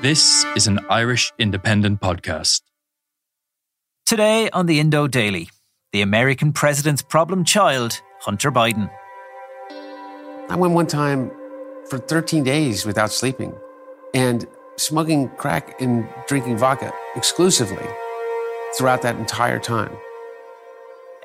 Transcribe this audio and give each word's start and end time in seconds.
This 0.00 0.44
is 0.54 0.68
an 0.68 0.78
Irish 0.88 1.32
independent 1.40 2.00
podcast. 2.00 2.62
Today 4.06 4.48
on 4.50 4.66
the 4.66 4.78
Indo 4.78 5.08
Daily, 5.08 5.50
the 5.90 6.02
American 6.02 6.52
president's 6.52 7.02
problem 7.02 7.42
child, 7.42 8.00
Hunter 8.20 8.52
Biden. 8.52 8.88
I 10.48 10.54
went 10.54 10.74
one 10.74 10.86
time 10.86 11.32
for 11.90 11.98
13 11.98 12.44
days 12.44 12.86
without 12.86 13.10
sleeping 13.10 13.52
and 14.14 14.46
smoking 14.76 15.30
crack 15.30 15.80
and 15.80 16.06
drinking 16.28 16.58
vodka 16.58 16.92
exclusively 17.16 17.84
throughout 18.76 19.02
that 19.02 19.16
entire 19.16 19.58
time. 19.58 19.90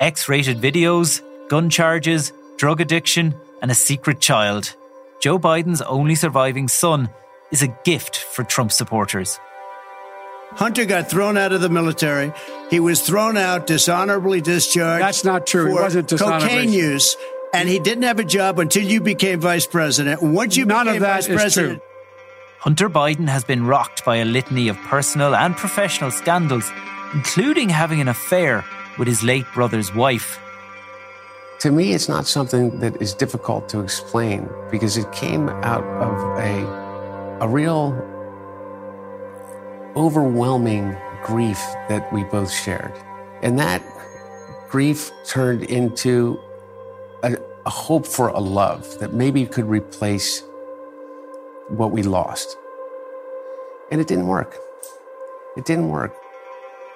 X 0.00 0.28
rated 0.28 0.58
videos, 0.58 1.22
gun 1.48 1.70
charges, 1.70 2.32
drug 2.56 2.80
addiction, 2.80 3.36
and 3.62 3.70
a 3.70 3.74
secret 3.74 4.20
child. 4.20 4.74
Joe 5.20 5.38
Biden's 5.38 5.82
only 5.82 6.16
surviving 6.16 6.66
son 6.66 7.08
is 7.50 7.62
a 7.62 7.68
gift 7.84 8.16
for 8.16 8.44
Trump 8.44 8.72
supporters. 8.72 9.38
Hunter 10.52 10.84
got 10.84 11.10
thrown 11.10 11.36
out 11.36 11.52
of 11.52 11.60
the 11.60 11.68
military. 11.68 12.32
He 12.70 12.78
was 12.78 13.00
thrown 13.00 13.36
out, 13.36 13.66
dishonorably 13.66 14.40
discharged. 14.40 15.02
That's 15.02 15.24
not 15.24 15.46
true. 15.46 15.68
He 15.68 15.74
wasn't 15.74 16.08
dishonorably. 16.08 16.48
Cocaine 16.48 16.72
use, 16.72 17.16
and 17.52 17.68
he 17.68 17.80
didn't 17.80 18.04
have 18.04 18.20
a 18.20 18.24
job 18.24 18.58
until 18.58 18.84
you 18.84 19.00
became 19.00 19.40
vice 19.40 19.66
president. 19.66 20.22
Once 20.22 20.56
you 20.56 20.64
None 20.64 20.86
became 20.86 20.96
of 20.96 21.00
that 21.02 21.14
vice 21.14 21.28
is 21.28 21.34
president, 21.34 21.80
true. 21.80 21.88
Hunter 22.60 22.88
Biden 22.88 23.28
has 23.28 23.44
been 23.44 23.66
rocked 23.66 24.04
by 24.04 24.16
a 24.16 24.24
litany 24.24 24.68
of 24.68 24.76
personal 24.78 25.34
and 25.34 25.56
professional 25.56 26.10
scandals, 26.10 26.70
including 27.14 27.68
having 27.68 28.00
an 28.00 28.08
affair 28.08 28.64
with 28.98 29.08
his 29.08 29.22
late 29.22 29.44
brother's 29.54 29.94
wife. 29.94 30.38
To 31.60 31.70
me, 31.72 31.94
it's 31.94 32.08
not 32.08 32.26
something 32.26 32.78
that 32.80 33.00
is 33.02 33.12
difficult 33.12 33.68
to 33.70 33.80
explain 33.80 34.48
because 34.70 34.96
it 34.96 35.10
came 35.12 35.48
out 35.48 35.84
of 35.84 36.38
a, 36.38 36.83
a 37.40 37.48
real 37.48 37.92
overwhelming 39.96 40.96
grief 41.24 41.58
that 41.88 42.12
we 42.12 42.24
both 42.24 42.52
shared. 42.52 42.92
And 43.42 43.58
that 43.58 43.82
grief 44.68 45.10
turned 45.26 45.64
into 45.64 46.38
a, 47.22 47.36
a 47.66 47.70
hope 47.70 48.06
for 48.06 48.28
a 48.28 48.40
love 48.40 48.98
that 48.98 49.12
maybe 49.12 49.46
could 49.46 49.66
replace 49.66 50.42
what 51.68 51.92
we 51.92 52.02
lost. 52.02 52.56
And 53.90 54.00
it 54.00 54.06
didn't 54.06 54.26
work. 54.26 54.56
It 55.56 55.64
didn't 55.64 55.88
work. 55.88 56.14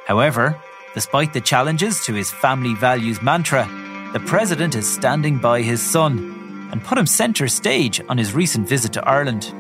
However, 0.07 0.61
despite 0.95 1.33
the 1.33 1.41
challenges 1.41 2.05
to 2.05 2.15
his 2.15 2.31
family 2.31 2.75
values 2.75 3.23
mantra, 3.23 3.69
the 4.12 4.21
president 4.21 4.75
is 4.75 4.93
standing 4.93 5.39
by 5.39 5.62
his 5.62 5.83
son 5.83 6.69
and 6.73 6.83
put 6.83 6.99
him 6.99 7.07
centre 7.07 7.49
stage 7.49 8.01
on 8.09 8.19
his 8.19 8.33
recent 8.33 8.69
visit 8.69 8.93
to 8.95 9.09
Ireland. 9.09 9.53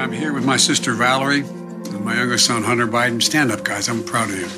I'm 0.00 0.12
here 0.12 0.32
with 0.32 0.46
my 0.46 0.56
sister 0.56 0.94
Valerie 0.94 1.40
and 1.40 2.02
my 2.02 2.16
younger 2.16 2.38
son 2.38 2.62
Hunter 2.62 2.86
Biden. 2.86 3.22
Stand 3.22 3.52
up, 3.52 3.64
guys. 3.64 3.86
I'm 3.86 4.02
proud 4.02 4.30
of 4.30 4.38
you. 4.38 4.48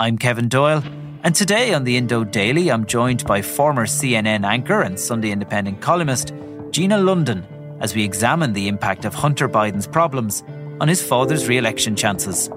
I'm 0.00 0.18
Kevin 0.18 0.48
Doyle, 0.48 0.82
and 1.22 1.32
today 1.32 1.74
on 1.74 1.84
the 1.84 1.96
Indo 1.96 2.24
Daily, 2.24 2.72
I'm 2.72 2.86
joined 2.86 3.24
by 3.24 3.40
former 3.40 3.86
CNN 3.86 4.44
anchor 4.44 4.80
and 4.80 4.98
Sunday 4.98 5.30
Independent 5.30 5.80
columnist 5.80 6.32
Gina 6.72 6.98
London 6.98 7.46
as 7.80 7.94
we 7.94 8.02
examine 8.02 8.52
the 8.52 8.66
impact 8.66 9.04
of 9.04 9.14
Hunter 9.14 9.48
Biden's 9.48 9.86
problems 9.86 10.42
on 10.80 10.88
his 10.88 11.00
father's 11.00 11.46
re 11.46 11.58
election 11.58 11.94
chances. 11.94 12.48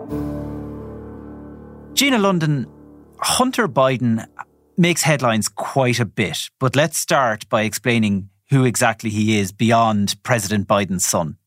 Gina 1.94 2.18
London, 2.18 2.66
Hunter 3.20 3.68
Biden 3.68 4.26
makes 4.82 5.04
headlines 5.04 5.48
quite 5.48 6.00
a 6.00 6.06
bit, 6.06 6.50
but 6.60 6.76
let's 6.76 6.98
start 6.98 7.48
by 7.50 7.62
explaining 7.62 8.30
who 8.50 8.66
exactly 8.66 9.12
he 9.12 9.38
is 9.40 9.52
beyond 9.52 10.16
President 10.24 10.68
Biden's 10.68 11.06
son. 11.06 11.38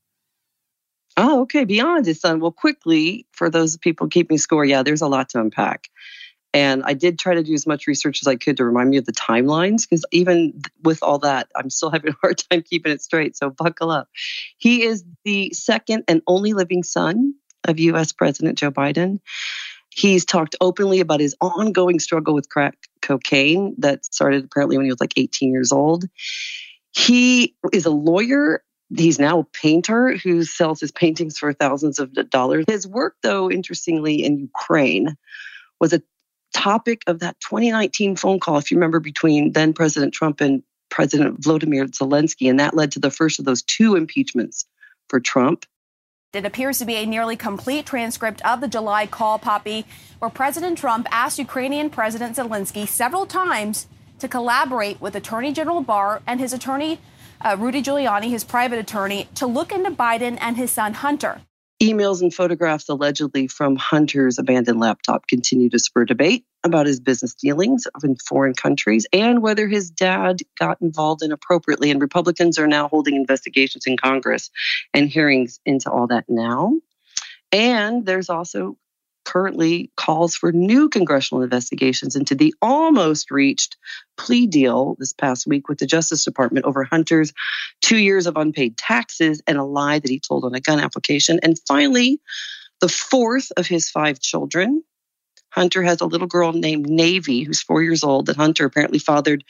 Oh, 1.16 1.42
okay. 1.42 1.64
Beyond 1.64 2.06
his 2.06 2.20
son. 2.20 2.40
Well, 2.40 2.52
quickly, 2.52 3.26
for 3.32 3.50
those 3.50 3.76
people 3.76 4.08
keeping 4.08 4.38
score, 4.38 4.64
yeah, 4.64 4.82
there's 4.82 5.02
a 5.02 5.08
lot 5.08 5.28
to 5.30 5.40
unpack. 5.40 5.88
And 6.52 6.84
I 6.84 6.94
did 6.94 7.18
try 7.18 7.34
to 7.34 7.42
do 7.42 7.52
as 7.52 7.66
much 7.66 7.88
research 7.88 8.22
as 8.22 8.28
I 8.28 8.36
could 8.36 8.56
to 8.58 8.64
remind 8.64 8.90
me 8.90 8.96
of 8.96 9.04
the 9.04 9.12
timelines, 9.12 9.82
because 9.82 10.04
even 10.12 10.62
with 10.84 11.02
all 11.02 11.18
that, 11.18 11.48
I'm 11.56 11.70
still 11.70 11.90
having 11.90 12.12
a 12.12 12.16
hard 12.20 12.38
time 12.38 12.62
keeping 12.62 12.92
it 12.92 13.02
straight. 13.02 13.36
So 13.36 13.50
buckle 13.50 13.90
up. 13.90 14.08
He 14.58 14.84
is 14.84 15.04
the 15.24 15.52
second 15.52 16.04
and 16.06 16.22
only 16.28 16.52
living 16.52 16.84
son 16.84 17.34
of 17.64 17.80
US 17.80 18.12
President 18.12 18.58
Joe 18.58 18.70
Biden. 18.70 19.18
He's 19.94 20.24
talked 20.24 20.56
openly 20.60 21.00
about 21.00 21.20
his 21.20 21.36
ongoing 21.40 22.00
struggle 22.00 22.34
with 22.34 22.48
crack 22.48 22.76
cocaine 23.00 23.74
that 23.78 24.04
started 24.04 24.44
apparently 24.44 24.76
when 24.76 24.86
he 24.86 24.92
was 24.92 25.00
like 25.00 25.14
18 25.16 25.52
years 25.52 25.70
old. 25.70 26.04
He 26.90 27.54
is 27.72 27.86
a 27.86 27.90
lawyer 27.90 28.62
He's 28.96 29.18
now 29.18 29.40
a 29.40 29.44
painter 29.44 30.16
who 30.16 30.44
sells 30.44 30.80
his 30.80 30.92
paintings 30.92 31.38
for 31.38 31.52
thousands 31.52 31.98
of 31.98 32.12
dollars. 32.30 32.64
His 32.68 32.86
work, 32.86 33.16
though, 33.22 33.50
interestingly, 33.50 34.24
in 34.24 34.38
Ukraine 34.38 35.16
was 35.80 35.92
a 35.92 36.02
topic 36.52 37.02
of 37.06 37.20
that 37.20 37.40
2019 37.40 38.16
phone 38.16 38.38
call, 38.38 38.58
if 38.58 38.70
you 38.70 38.76
remember, 38.76 39.00
between 39.00 39.52
then 39.52 39.72
President 39.72 40.12
Trump 40.12 40.40
and 40.40 40.62
President 40.90 41.42
Vladimir 41.42 41.86
Zelensky. 41.86 42.48
And 42.48 42.60
that 42.60 42.74
led 42.74 42.92
to 42.92 43.00
the 43.00 43.10
first 43.10 43.38
of 43.38 43.44
those 43.44 43.62
two 43.62 43.96
impeachments 43.96 44.64
for 45.08 45.18
Trump. 45.18 45.66
It 46.34 46.44
appears 46.44 46.78
to 46.78 46.84
be 46.84 46.96
a 46.96 47.06
nearly 47.06 47.36
complete 47.36 47.86
transcript 47.86 48.44
of 48.44 48.60
the 48.60 48.68
July 48.68 49.06
call, 49.06 49.38
Poppy, 49.38 49.86
where 50.18 50.30
President 50.30 50.78
Trump 50.78 51.06
asked 51.10 51.38
Ukrainian 51.38 51.90
President 51.90 52.36
Zelensky 52.36 52.86
several 52.88 53.26
times 53.26 53.86
to 54.18 54.28
collaborate 54.28 55.00
with 55.00 55.14
Attorney 55.14 55.52
General 55.52 55.80
Barr 55.80 56.22
and 56.26 56.40
his 56.40 56.52
attorney 56.52 56.98
uh, 57.40 57.56
Rudy 57.58 57.82
Giuliani, 57.82 58.30
his 58.30 58.44
private 58.44 58.78
attorney, 58.78 59.28
to 59.34 59.46
look 59.46 59.70
into 59.70 59.90
Biden 59.90 60.38
and 60.40 60.56
his 60.56 60.70
son 60.70 60.94
Hunter. 60.94 61.40
Emails 61.82 62.22
and 62.22 62.32
photographs 62.32 62.88
allegedly 62.88 63.48
from 63.48 63.76
Hunter's 63.76 64.38
abandoned 64.38 64.80
laptop 64.80 65.26
continue 65.26 65.68
to 65.70 65.78
spur 65.78 66.04
debate 66.04 66.44
about 66.62 66.86
his 66.86 67.00
business 67.00 67.34
dealings 67.34 67.86
in 68.02 68.16
foreign 68.16 68.54
countries 68.54 69.06
and 69.12 69.42
whether 69.42 69.66
his 69.66 69.90
dad 69.90 70.38
got 70.58 70.80
involved 70.80 71.22
inappropriately. 71.22 71.90
And 71.90 72.00
Republicans 72.00 72.58
are 72.58 72.68
now 72.68 72.88
holding 72.88 73.16
investigations 73.16 73.86
in 73.86 73.96
Congress 73.96 74.50
and 74.94 75.08
hearings 75.08 75.60
into 75.66 75.90
all 75.90 76.06
that 76.06 76.24
now. 76.28 76.74
And 77.52 78.06
there's 78.06 78.30
also 78.30 78.76
currently 79.24 79.90
calls 79.96 80.34
for 80.34 80.52
new 80.52 80.88
congressional 80.88 81.42
investigations 81.42 82.16
into 82.16 82.34
the 82.34 82.54
almost 82.62 83.30
reached 83.30 83.76
plea 84.16 84.46
deal 84.46 84.96
this 84.98 85.12
past 85.12 85.46
week 85.46 85.68
with 85.68 85.78
the 85.78 85.86
Justice 85.86 86.24
Department 86.24 86.66
over 86.66 86.84
Hunter's 86.84 87.32
two 87.80 87.98
years 87.98 88.26
of 88.26 88.36
unpaid 88.36 88.76
taxes 88.76 89.42
and 89.46 89.58
a 89.58 89.64
lie 89.64 89.98
that 89.98 90.10
he 90.10 90.20
told 90.20 90.44
on 90.44 90.54
a 90.54 90.60
gun 90.60 90.80
application. 90.80 91.40
And 91.42 91.58
finally, 91.66 92.20
the 92.80 92.88
fourth 92.88 93.50
of 93.56 93.66
his 93.66 93.90
five 93.90 94.20
children. 94.20 94.82
Hunter 95.50 95.84
has 95.84 96.00
a 96.00 96.06
little 96.06 96.26
girl 96.26 96.52
named 96.52 96.88
Navy, 96.88 97.44
who's 97.44 97.62
four 97.62 97.80
years 97.80 98.02
old, 98.02 98.26
that 98.26 98.36
Hunter 98.36 98.64
apparently 98.64 98.98
fathered, 98.98 99.44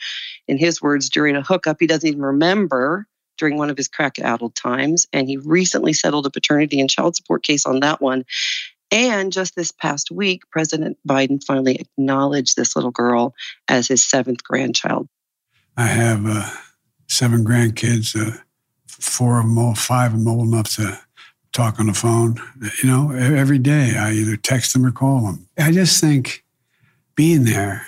in 0.47 0.57
his 0.57 0.79
words, 0.79 1.09
during 1.09 1.35
a 1.35 1.41
hookup 1.41 1.77
he 1.79 1.87
doesn't 1.87 2.07
even 2.07 2.21
remember 2.21 3.07
during 3.37 3.57
one 3.57 3.69
of 3.69 3.77
his 3.77 3.87
crack 3.87 4.19
addled 4.19 4.55
times. 4.55 5.07
And 5.11 5.27
he 5.27 5.37
recently 5.37 5.93
settled 5.93 6.25
a 6.25 6.29
paternity 6.29 6.79
and 6.79 6.89
child 6.89 7.15
support 7.15 7.43
case 7.43 7.65
on 7.65 7.81
that 7.81 8.01
one. 8.01 8.23
And 8.95 9.33
just 9.33 9.57
this 9.57 9.73
past 9.73 10.09
week, 10.09 10.49
President 10.49 10.97
Biden 11.05 11.43
finally 11.43 11.75
acknowledged 11.75 12.55
this 12.55 12.77
little 12.77 12.91
girl 12.91 13.35
as 13.67 13.89
his 13.89 14.05
seventh 14.05 14.41
grandchild. 14.41 15.09
I 15.75 15.87
have 15.87 16.25
uh, 16.25 16.49
seven 17.09 17.43
grandkids, 17.43 18.15
uh, 18.15 18.37
four 18.87 19.37
of 19.37 19.47
them, 19.47 19.57
old, 19.57 19.77
five 19.77 20.13
of 20.13 20.19
them 20.19 20.29
old 20.29 20.47
enough 20.47 20.73
to 20.75 20.97
talk 21.51 21.77
on 21.77 21.87
the 21.87 21.93
phone. 21.93 22.37
You 22.81 22.89
know, 22.89 23.11
every 23.11 23.59
day 23.59 23.97
I 23.97 24.13
either 24.13 24.37
text 24.37 24.71
them 24.71 24.85
or 24.85 24.91
call 24.91 25.25
them. 25.25 25.49
I 25.57 25.73
just 25.73 25.99
think 25.99 26.45
being 27.15 27.43
there 27.43 27.85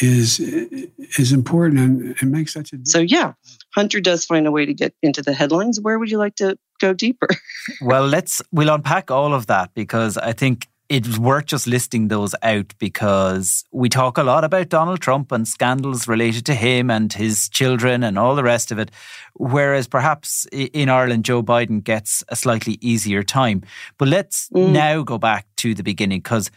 is 0.00 0.40
is 0.40 1.30
important 1.30 1.78
and 1.78 2.10
it 2.12 2.22
makes 2.22 2.54
such 2.54 2.72
a 2.72 2.78
difference. 2.78 2.92
So 2.92 3.00
yeah, 3.00 3.34
Hunter 3.74 4.00
does 4.00 4.24
find 4.24 4.46
a 4.46 4.50
way 4.50 4.66
to 4.66 4.74
get 4.74 4.94
into 5.02 5.22
the 5.22 5.32
headlines. 5.32 5.80
Where 5.80 5.98
would 5.98 6.10
you 6.10 6.18
like 6.18 6.36
to 6.36 6.58
go 6.80 6.92
deeper? 6.92 7.28
well, 7.80 8.06
let's 8.06 8.42
we'll 8.52 8.74
unpack 8.74 9.10
all 9.10 9.32
of 9.34 9.46
that 9.46 9.74
because 9.74 10.16
I 10.18 10.32
think 10.32 10.68
it's 10.90 11.18
worth 11.18 11.46
just 11.46 11.68
listing 11.68 12.08
those 12.08 12.34
out 12.42 12.74
because 12.78 13.64
we 13.70 13.88
talk 13.88 14.18
a 14.18 14.24
lot 14.24 14.42
about 14.42 14.70
Donald 14.70 15.00
Trump 15.00 15.30
and 15.30 15.46
scandals 15.46 16.08
related 16.08 16.44
to 16.46 16.54
him 16.54 16.90
and 16.90 17.12
his 17.12 17.48
children 17.48 18.02
and 18.02 18.18
all 18.18 18.34
the 18.34 18.42
rest 18.42 18.72
of 18.72 18.78
it. 18.80 18.90
Whereas 19.34 19.86
perhaps 19.86 20.48
in 20.50 20.88
Ireland, 20.88 21.24
Joe 21.24 21.44
Biden 21.44 21.84
gets 21.84 22.24
a 22.28 22.34
slightly 22.34 22.76
easier 22.80 23.22
time. 23.22 23.62
But 23.98 24.08
let's 24.08 24.48
mm. 24.48 24.72
now 24.72 25.04
go 25.04 25.16
back 25.16 25.46
to 25.58 25.76
the 25.76 25.84
beginning 25.84 26.18
because 26.18 26.50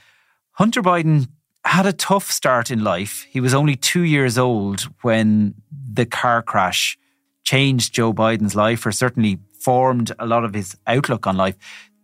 Hunter 0.54 0.82
Biden 0.82 1.28
had 1.64 1.86
a 1.86 1.94
tough 1.94 2.32
start 2.32 2.72
in 2.72 2.84
life. 2.84 3.28
He 3.30 3.40
was 3.40 3.54
only 3.54 3.76
two 3.76 4.02
years 4.02 4.40
old 4.40 4.82
when 5.04 5.54
the 5.72 6.08
car 6.08 6.42
crash 6.42 6.98
changed 7.44 7.94
Joe 7.94 8.14
Biden's 8.14 8.56
life 8.56 8.86
or 8.86 8.92
certainly 8.92 9.40
formed 9.60 10.12
a 10.20 10.26
lot 10.26 10.44
of 10.44 10.54
his 10.54 10.76
outlook 10.88 11.28
on 11.28 11.38
life. 11.38 11.56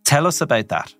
Tell 0.04 0.26
us 0.26 0.40
about 0.40 0.68
that. 0.68 0.94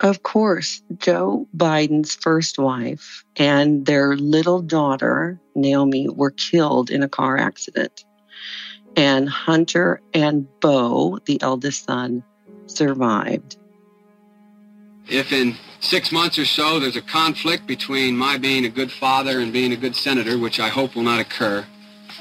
Of 0.00 0.22
course, 0.22 0.82
Joe 0.98 1.48
Biden's 1.56 2.14
first 2.14 2.58
wife 2.58 3.24
and 3.36 3.86
their 3.86 4.14
little 4.16 4.60
daughter, 4.60 5.40
Naomi, 5.54 6.08
were 6.08 6.32
killed 6.32 6.90
in 6.90 7.02
a 7.02 7.08
car 7.08 7.38
accident. 7.38 8.04
And 8.94 9.28
Hunter 9.28 10.00
and 10.12 10.46
Beau, 10.60 11.18
the 11.24 11.40
eldest 11.40 11.86
son, 11.86 12.22
survived. 12.66 13.56
If 15.08 15.32
in 15.32 15.56
six 15.80 16.10
months 16.12 16.38
or 16.38 16.46
so 16.46 16.80
there's 16.80 16.96
a 16.96 17.02
conflict 17.02 17.66
between 17.66 18.16
my 18.16 18.38
being 18.38 18.64
a 18.64 18.68
good 18.68 18.90
father 18.90 19.40
and 19.40 19.52
being 19.52 19.72
a 19.72 19.76
good 19.76 19.94
senator, 19.94 20.38
which 20.38 20.58
I 20.58 20.68
hope 20.68 20.94
will 20.94 21.04
not 21.04 21.20
occur, 21.20 21.64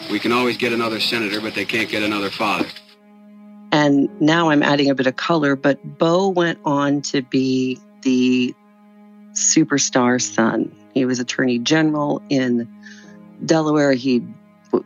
we 0.09 0.19
can 0.19 0.31
always 0.31 0.57
get 0.57 0.73
another 0.73 0.99
senator, 0.99 1.41
but 1.41 1.55
they 1.55 1.65
can't 1.65 1.89
get 1.89 2.03
another 2.03 2.29
father. 2.29 2.67
And 3.71 4.09
now 4.21 4.49
I'm 4.49 4.63
adding 4.63 4.89
a 4.89 4.95
bit 4.95 5.07
of 5.07 5.15
color, 5.15 5.55
but 5.55 5.97
Beau 5.97 6.29
went 6.29 6.59
on 6.63 7.01
to 7.03 7.21
be 7.21 7.79
the 8.03 8.55
superstar 9.33 10.21
son. 10.21 10.73
He 10.93 11.05
was 11.05 11.19
attorney 11.19 11.59
general 11.59 12.21
in 12.29 12.69
Delaware. 13.45 13.93
He 13.93 14.23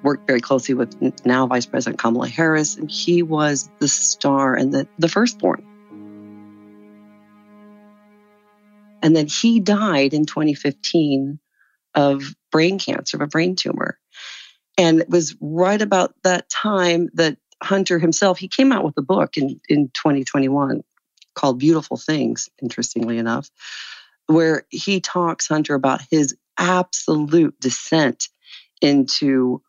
worked 0.04 0.28
very 0.28 0.42
closely 0.42 0.74
with 0.74 0.96
now 1.26 1.46
Vice 1.48 1.66
President 1.66 2.00
Kamala 2.00 2.28
Harris, 2.28 2.78
and 2.78 2.90
he 2.90 3.22
was 3.22 3.70
the 3.80 3.88
star 3.88 4.56
and 4.56 4.74
the, 4.74 4.88
the 4.98 5.08
firstborn. 5.08 5.64
And 9.02 9.16
then 9.16 9.28
he 9.28 9.60
died 9.60 10.14
in 10.14 10.26
2015 10.26 11.40
of 11.96 12.36
brain 12.52 12.80
cancer, 12.80 13.18
of 13.18 13.22
a 13.22 13.28
brain 13.28 13.56
tumor. 13.56 13.98
And 14.80 15.02
it 15.02 15.10
was 15.10 15.36
right 15.42 15.82
about 15.82 16.14
that 16.24 16.48
time 16.48 17.10
that 17.16 17.38
Hunter 17.62 18.00
himself, 18.00 18.40
he 18.40 18.48
came 18.48 18.72
out 18.72 18.86
with 18.86 18.98
a 18.98 19.02
book 19.02 19.36
in, 19.36 19.60
in 19.68 19.90
2021 19.90 20.86
called 21.36 21.60
Beautiful 21.60 21.98
Things, 21.98 22.50
interestingly 22.62 23.18
enough, 23.18 23.50
where 24.28 24.66
he 24.70 25.02
talks, 25.02 25.50
Hunter, 25.50 25.76
about 25.76 26.00
his 26.10 26.34
absolute 26.58 27.60
descent 27.60 28.30
into 28.82 29.62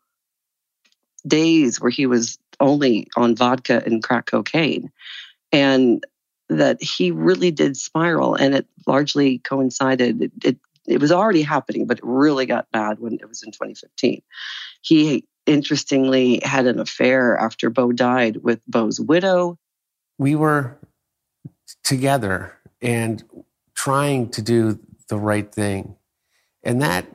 days 1.27 1.81
where 1.81 1.91
he 1.91 2.05
was 2.05 2.39
only 2.61 3.07
on 3.17 3.35
vodka 3.35 3.83
and 3.85 4.01
crack 4.01 4.27
cocaine. 4.27 4.93
And 5.51 6.05
that 6.47 6.81
he 6.81 7.11
really 7.11 7.51
did 7.51 7.75
spiral 7.75 8.35
and 8.35 8.55
it 8.55 8.67
largely 8.87 9.39
coincided 9.39 10.21
it, 10.21 10.31
it, 10.41 10.57
it 10.87 10.99
was 10.99 11.11
already 11.11 11.41
happening 11.41 11.85
but 11.85 11.97
it 11.97 12.03
really 12.05 12.45
got 12.45 12.69
bad 12.71 12.99
when 12.99 13.13
it 13.13 13.27
was 13.27 13.43
in 13.43 13.51
2015 13.51 14.21
he 14.81 15.25
interestingly 15.45 16.39
had 16.43 16.65
an 16.65 16.79
affair 16.79 17.37
after 17.37 17.69
Beau 17.69 17.91
died 17.91 18.37
with 18.37 18.61
Beau's 18.67 18.99
widow. 18.99 19.57
We 20.17 20.35
were 20.35 20.77
together 21.83 22.57
and 22.81 23.23
trying 23.75 24.29
to 24.29 24.41
do 24.41 24.79
the 25.07 25.17
right 25.17 25.51
thing. 25.51 25.95
And 26.63 26.81
that 26.81 27.05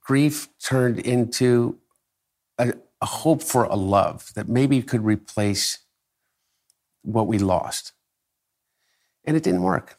grief 0.00 0.48
turned 0.58 0.98
into 0.98 1.78
a, 2.58 2.74
a 3.00 3.06
hope 3.06 3.42
for 3.42 3.64
a 3.64 3.76
love 3.76 4.32
that 4.34 4.48
maybe 4.48 4.82
could 4.82 5.04
replace 5.04 5.78
what 7.02 7.26
we 7.26 7.38
lost. 7.38 7.92
And 9.24 9.36
it 9.36 9.42
didn't 9.42 9.62
work 9.62 9.98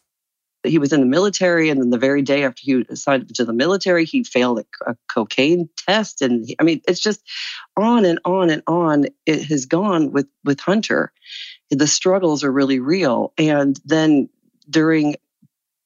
he 0.66 0.80
was 0.80 0.94
in 0.94 1.00
the 1.00 1.06
military 1.06 1.70
and 1.70 1.82
then 1.82 1.90
the 1.90 1.98
very 1.98 2.22
day 2.22 2.44
after 2.44 2.62
he 2.64 2.86
signed 2.96 3.24
up 3.24 3.30
to 3.30 3.46
the 3.46 3.54
military 3.54 4.06
he 4.06 4.24
failed 4.24 4.60
a, 4.60 4.92
a 4.92 4.96
cocaine 5.08 5.70
test 5.88 6.22
and 6.22 6.46
he, 6.46 6.56
i 6.60 6.64
mean 6.64 6.82
it's 6.88 7.00
just 7.00 7.22
on 7.78 8.06
and 8.06 8.20
on 8.26 8.50
and 8.50 8.64
on 8.68 9.06
it 9.26 9.44
has 9.44 9.66
gone 9.66 10.12
with 10.12 10.28
with 10.44 10.60
hunter 10.60 11.12
the 11.70 11.88
struggles 11.88 12.44
are 12.44 12.52
really 12.52 12.80
real 12.80 13.34
and 13.38 13.80
then 13.86 14.30
during 14.70 15.16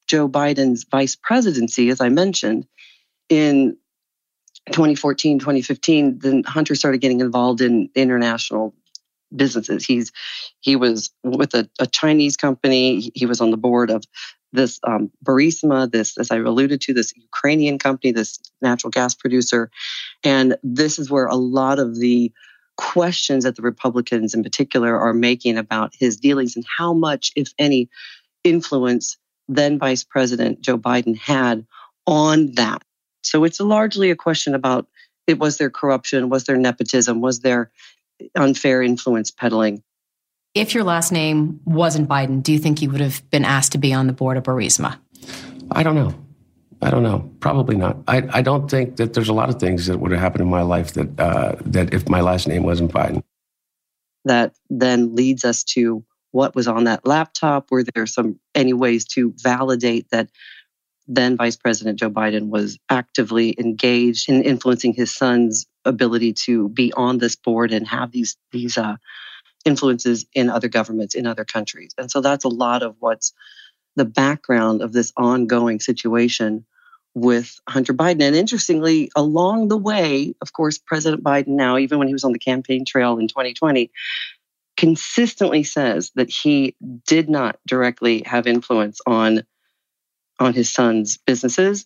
joe 0.06 0.28
biden's 0.28 0.84
vice 0.84 1.16
presidency 1.16 1.90
as 1.90 2.00
i 2.00 2.08
mentioned 2.08 2.66
in 3.28 3.76
2014 4.72 5.38
2015 5.38 6.18
then 6.18 6.42
hunter 6.44 6.74
started 6.74 7.00
getting 7.00 7.20
involved 7.20 7.60
in 7.60 7.88
international 7.94 8.74
businesses. 9.34 9.84
He's 9.84 10.12
he 10.60 10.76
was 10.76 11.10
with 11.22 11.54
a, 11.54 11.68
a, 11.78 11.86
Chinese 11.86 12.36
company. 12.36 13.12
He 13.14 13.26
was 13.26 13.40
on 13.40 13.50
the 13.50 13.56
board 13.56 13.90
of 13.90 14.04
this 14.52 14.80
um, 14.86 15.10
Burisma, 15.24 15.90
this, 15.90 16.18
as 16.18 16.30
I 16.30 16.36
alluded 16.36 16.80
to, 16.82 16.94
this 16.94 17.12
Ukrainian 17.16 17.78
company, 17.78 18.12
this 18.12 18.38
natural 18.60 18.90
gas 18.90 19.14
producer. 19.14 19.70
And 20.24 20.56
this 20.62 20.98
is 20.98 21.10
where 21.10 21.26
a 21.26 21.36
lot 21.36 21.78
of 21.78 21.98
the 21.98 22.32
questions 22.76 23.44
that 23.44 23.56
the 23.56 23.62
Republicans 23.62 24.34
in 24.34 24.42
particular 24.42 24.98
are 24.98 25.12
making 25.12 25.58
about 25.58 25.92
his 25.98 26.16
dealings 26.16 26.56
and 26.56 26.64
how 26.78 26.92
much, 26.92 27.30
if 27.36 27.52
any, 27.58 27.88
influence 28.42 29.18
then 29.50 29.78
Vice 29.78 30.04
President 30.04 30.60
Joe 30.60 30.78
Biden 30.78 31.18
had 31.18 31.66
on 32.06 32.52
that. 32.54 32.82
So 33.22 33.44
it's 33.44 33.60
largely 33.60 34.10
a 34.10 34.16
question 34.16 34.54
about 34.54 34.86
it 35.26 35.38
was 35.38 35.58
there 35.58 35.70
corruption, 35.70 36.30
was 36.30 36.44
there 36.44 36.56
nepotism, 36.56 37.20
was 37.20 37.40
there 37.40 37.70
unfair 38.36 38.82
influence 38.82 39.30
peddling? 39.30 39.82
If 40.54 40.74
your 40.74 40.82
last 40.82 41.12
name 41.12 41.60
wasn't 41.64 42.08
Biden, 42.08 42.42
do 42.42 42.52
you 42.52 42.58
think 42.58 42.82
you 42.82 42.90
would 42.90 43.00
have 43.00 43.28
been 43.30 43.44
asked 43.44 43.72
to 43.72 43.78
be 43.78 43.92
on 43.92 44.08
the 44.08 44.12
board 44.12 44.36
of 44.36 44.42
Burisma? 44.42 44.98
I 45.70 45.84
don't 45.84 45.94
know. 45.94 46.14
I 46.82 46.90
don't 46.90 47.02
know. 47.02 47.30
Probably 47.40 47.76
not. 47.76 47.98
I, 48.08 48.26
I 48.32 48.42
don't 48.42 48.68
think 48.68 48.96
that 48.96 49.12
there's 49.12 49.28
a 49.28 49.34
lot 49.34 49.48
of 49.48 49.60
things 49.60 49.86
that 49.86 49.98
would 49.98 50.10
have 50.10 50.20
happened 50.20 50.42
in 50.42 50.50
my 50.50 50.62
life 50.62 50.94
that 50.94 51.20
uh, 51.20 51.56
that 51.66 51.94
if 51.94 52.08
my 52.08 52.20
last 52.20 52.48
name 52.48 52.64
wasn't 52.64 52.92
Biden. 52.92 53.22
That 54.24 54.54
then 54.68 55.14
leads 55.14 55.44
us 55.44 55.62
to 55.64 56.04
what 56.32 56.54
was 56.54 56.66
on 56.66 56.84
that 56.84 57.06
laptop. 57.06 57.70
Were 57.70 57.84
there 57.84 58.06
some 58.06 58.40
any 58.54 58.72
ways 58.72 59.04
to 59.08 59.34
validate 59.42 60.08
that 60.10 60.30
then 61.06 61.36
Vice 61.36 61.56
President 61.56 61.98
Joe 61.98 62.10
Biden 62.10 62.48
was 62.48 62.78
actively 62.88 63.54
engaged 63.58 64.28
in 64.28 64.42
influencing 64.42 64.94
his 64.94 65.14
son's 65.14 65.66
ability 65.84 66.32
to 66.32 66.68
be 66.70 66.92
on 66.94 67.18
this 67.18 67.36
board 67.36 67.72
and 67.72 67.86
have 67.86 68.10
these 68.10 68.36
these 68.52 68.78
uh, 68.78 68.96
influences 69.64 70.26
in 70.34 70.48
other 70.48 70.68
governments 70.68 71.14
in 71.14 71.26
other 71.26 71.44
countries. 71.44 71.92
And 71.98 72.10
so 72.10 72.20
that's 72.20 72.44
a 72.44 72.48
lot 72.48 72.82
of 72.82 72.96
what's 72.98 73.32
the 73.96 74.04
background 74.04 74.82
of 74.82 74.92
this 74.92 75.12
ongoing 75.16 75.80
situation 75.80 76.64
with 77.14 77.60
Hunter 77.68 77.92
Biden. 77.92 78.22
And 78.22 78.36
interestingly, 78.36 79.10
along 79.16 79.68
the 79.68 79.76
way, 79.76 80.34
of 80.40 80.52
course, 80.52 80.78
President 80.78 81.24
Biden 81.24 81.48
now, 81.48 81.76
even 81.76 81.98
when 81.98 82.08
he 82.08 82.14
was 82.14 82.24
on 82.24 82.32
the 82.32 82.38
campaign 82.38 82.84
trail 82.84 83.18
in 83.18 83.28
2020, 83.28 83.90
consistently 84.76 85.62
says 85.62 86.12
that 86.14 86.30
he 86.30 86.76
did 87.06 87.28
not 87.28 87.58
directly 87.66 88.22
have 88.24 88.46
influence 88.46 89.00
on, 89.06 89.42
on 90.38 90.54
his 90.54 90.72
son's 90.72 91.18
businesses. 91.18 91.84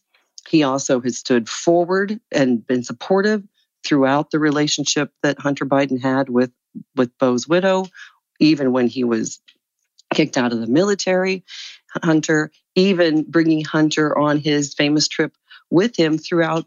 He 0.49 0.63
also 0.63 1.01
has 1.01 1.17
stood 1.17 1.49
forward 1.49 2.21
and 2.31 2.65
been 2.65 2.85
supportive 2.85 3.43
throughout 3.85 4.31
the 4.31 4.39
relationship 4.39 5.11
that 5.23 5.39
Hunter 5.39 5.65
Biden 5.65 6.01
had 6.01 6.29
with 6.29 6.53
with 6.97 7.17
Beau's 7.19 7.49
widow, 7.49 7.87
even 8.41 8.73
when 8.73 8.89
he 8.89 9.05
was 9.05 9.41
kicked 10.13 10.37
out 10.37 10.53
of 10.53 10.61
the 10.61 10.67
military. 10.67 11.45
Hunter, 12.03 12.51
even 12.75 13.23
bringing 13.23 13.65
Hunter 13.65 14.17
on 14.19 14.39
his 14.39 14.75
famous 14.75 15.09
trip 15.09 15.33
with 15.71 15.97
him 15.97 16.19
throughout 16.19 16.67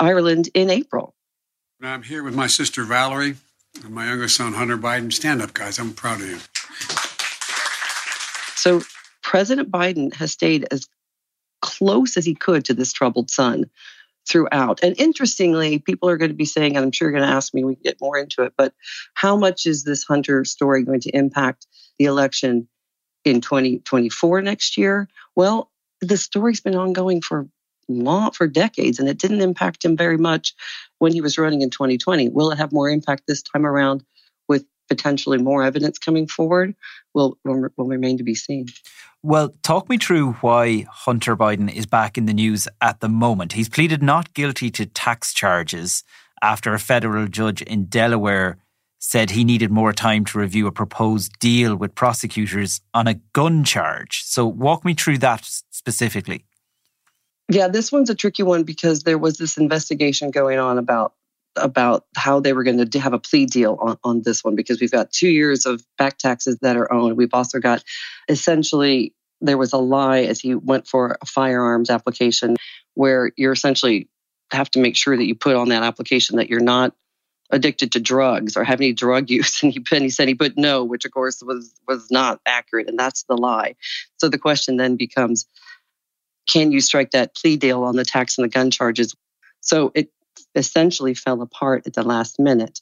Ireland 0.00 0.48
in 0.54 0.70
April. 0.70 1.14
I'm 1.82 2.02
here 2.02 2.22
with 2.22 2.34
my 2.34 2.46
sister 2.46 2.84
Valerie 2.84 3.36
and 3.84 3.94
my 3.94 4.06
youngest 4.06 4.36
son 4.36 4.54
Hunter 4.54 4.78
Biden. 4.78 5.12
Stand 5.12 5.42
up, 5.42 5.54
guys. 5.54 5.78
I'm 5.78 5.92
proud 5.92 6.20
of 6.20 6.28
you. 6.28 6.38
So 8.56 8.82
President 9.22 9.70
Biden 9.70 10.14
has 10.14 10.32
stayed 10.32 10.66
as 10.70 10.88
close 11.60 12.16
as 12.16 12.24
he 12.24 12.34
could 12.34 12.64
to 12.66 12.74
this 12.74 12.92
troubled 12.92 13.30
son 13.30 13.70
throughout. 14.28 14.80
And 14.82 14.98
interestingly, 14.98 15.78
people 15.78 16.08
are 16.08 16.16
going 16.16 16.30
to 16.30 16.36
be 16.36 16.44
saying, 16.44 16.76
and 16.76 16.84
I'm 16.84 16.92
sure 16.92 17.08
you're 17.08 17.18
going 17.18 17.28
to 17.28 17.34
ask 17.34 17.52
me, 17.54 17.64
we 17.64 17.76
get 17.76 18.00
more 18.00 18.18
into 18.18 18.42
it, 18.42 18.54
but 18.56 18.72
how 19.14 19.36
much 19.36 19.66
is 19.66 19.84
this 19.84 20.04
Hunter 20.04 20.44
story 20.44 20.82
going 20.82 21.00
to 21.00 21.10
impact 21.10 21.66
the 21.98 22.06
election 22.06 22.68
in 23.24 23.40
2024 23.40 24.42
next 24.42 24.76
year? 24.76 25.08
Well, 25.36 25.70
the 26.00 26.16
story's 26.16 26.60
been 26.60 26.76
ongoing 26.76 27.20
for 27.20 27.48
long 27.88 28.30
for 28.30 28.46
decades 28.46 28.98
and 28.98 29.08
it 29.08 29.18
didn't 29.18 29.42
impact 29.42 29.84
him 29.84 29.96
very 29.96 30.16
much 30.16 30.54
when 30.98 31.12
he 31.12 31.20
was 31.20 31.36
running 31.36 31.60
in 31.60 31.68
2020 31.68 32.30
will 32.30 32.50
it 32.50 32.56
have 32.56 32.72
more 32.72 32.88
impact 32.88 33.24
this 33.26 33.42
time 33.42 33.66
around 33.66 34.02
potentially 34.88 35.38
more 35.38 35.62
evidence 35.62 35.98
coming 35.98 36.26
forward 36.26 36.74
will 37.14 37.38
will, 37.44 37.68
will 37.76 37.86
remain 37.86 38.18
to 38.18 38.24
be 38.24 38.34
seen 38.34 38.66
well, 39.26 39.54
talk 39.62 39.88
me 39.88 39.96
through 39.96 40.32
why 40.42 40.84
Hunter 40.90 41.34
Biden 41.34 41.74
is 41.74 41.86
back 41.86 42.18
in 42.18 42.26
the 42.26 42.34
news 42.34 42.68
at 42.82 43.00
the 43.00 43.08
moment. 43.08 43.54
He's 43.54 43.70
pleaded 43.70 44.02
not 44.02 44.34
guilty 44.34 44.70
to 44.72 44.84
tax 44.84 45.32
charges 45.32 46.04
after 46.42 46.74
a 46.74 46.78
federal 46.78 47.26
judge 47.26 47.62
in 47.62 47.86
Delaware 47.86 48.58
said 48.98 49.30
he 49.30 49.42
needed 49.42 49.70
more 49.70 49.94
time 49.94 50.26
to 50.26 50.38
review 50.38 50.66
a 50.66 50.72
proposed 50.72 51.38
deal 51.38 51.74
with 51.74 51.94
prosecutors 51.94 52.82
on 52.92 53.06
a 53.06 53.14
gun 53.32 53.64
charge. 53.64 54.22
So, 54.24 54.46
walk 54.46 54.84
me 54.84 54.92
through 54.92 55.18
that 55.18 55.42
specifically. 55.70 56.44
Yeah, 57.48 57.68
this 57.68 57.90
one's 57.90 58.10
a 58.10 58.14
tricky 58.14 58.42
one 58.42 58.62
because 58.64 59.04
there 59.04 59.18
was 59.18 59.38
this 59.38 59.56
investigation 59.56 60.32
going 60.32 60.58
on 60.58 60.76
about 60.76 61.14
about 61.56 62.04
how 62.16 62.40
they 62.40 62.52
were 62.52 62.64
going 62.64 62.90
to 62.90 63.00
have 63.00 63.12
a 63.12 63.18
plea 63.18 63.46
deal 63.46 63.78
on, 63.80 63.98
on 64.04 64.22
this 64.22 64.42
one 64.42 64.54
because 64.54 64.80
we've 64.80 64.90
got 64.90 65.12
two 65.12 65.28
years 65.28 65.66
of 65.66 65.84
back 65.96 66.18
taxes 66.18 66.58
that 66.62 66.76
are 66.76 66.92
owed. 66.92 67.16
We've 67.16 67.32
also 67.32 67.60
got 67.60 67.82
essentially 68.28 69.14
there 69.40 69.58
was 69.58 69.72
a 69.72 69.78
lie 69.78 70.22
as 70.22 70.40
he 70.40 70.54
went 70.54 70.86
for 70.86 71.18
a 71.20 71.26
firearms 71.26 71.90
application 71.90 72.56
where 72.94 73.32
you're 73.36 73.52
essentially 73.52 74.08
have 74.50 74.70
to 74.70 74.78
make 74.78 74.96
sure 74.96 75.16
that 75.16 75.24
you 75.24 75.34
put 75.34 75.56
on 75.56 75.68
that 75.68 75.82
application 75.82 76.36
that 76.36 76.48
you're 76.48 76.60
not 76.60 76.94
addicted 77.50 77.92
to 77.92 78.00
drugs 78.00 78.56
or 78.56 78.64
have 78.64 78.80
any 78.80 78.92
drug 78.92 79.30
use. 79.30 79.62
And 79.62 79.72
he, 79.72 79.84
and 79.92 80.02
he 80.02 80.10
said 80.10 80.28
he 80.28 80.34
put 80.34 80.56
no 80.56 80.84
which 80.84 81.04
of 81.04 81.12
course 81.12 81.42
was 81.42 81.74
was 81.86 82.10
not 82.10 82.40
accurate 82.46 82.88
and 82.88 82.98
that's 82.98 83.24
the 83.24 83.36
lie. 83.36 83.76
So 84.18 84.28
the 84.28 84.38
question 84.38 84.76
then 84.76 84.96
becomes 84.96 85.46
can 86.48 86.72
you 86.72 86.80
strike 86.80 87.12
that 87.12 87.34
plea 87.34 87.56
deal 87.56 87.84
on 87.84 87.96
the 87.96 88.04
tax 88.04 88.38
and 88.38 88.44
the 88.44 88.50
gun 88.50 88.70
charges? 88.70 89.14
So 89.60 89.92
it 89.94 90.10
essentially 90.54 91.14
fell 91.14 91.42
apart 91.42 91.86
at 91.86 91.94
the 91.94 92.02
last 92.02 92.38
minute. 92.38 92.80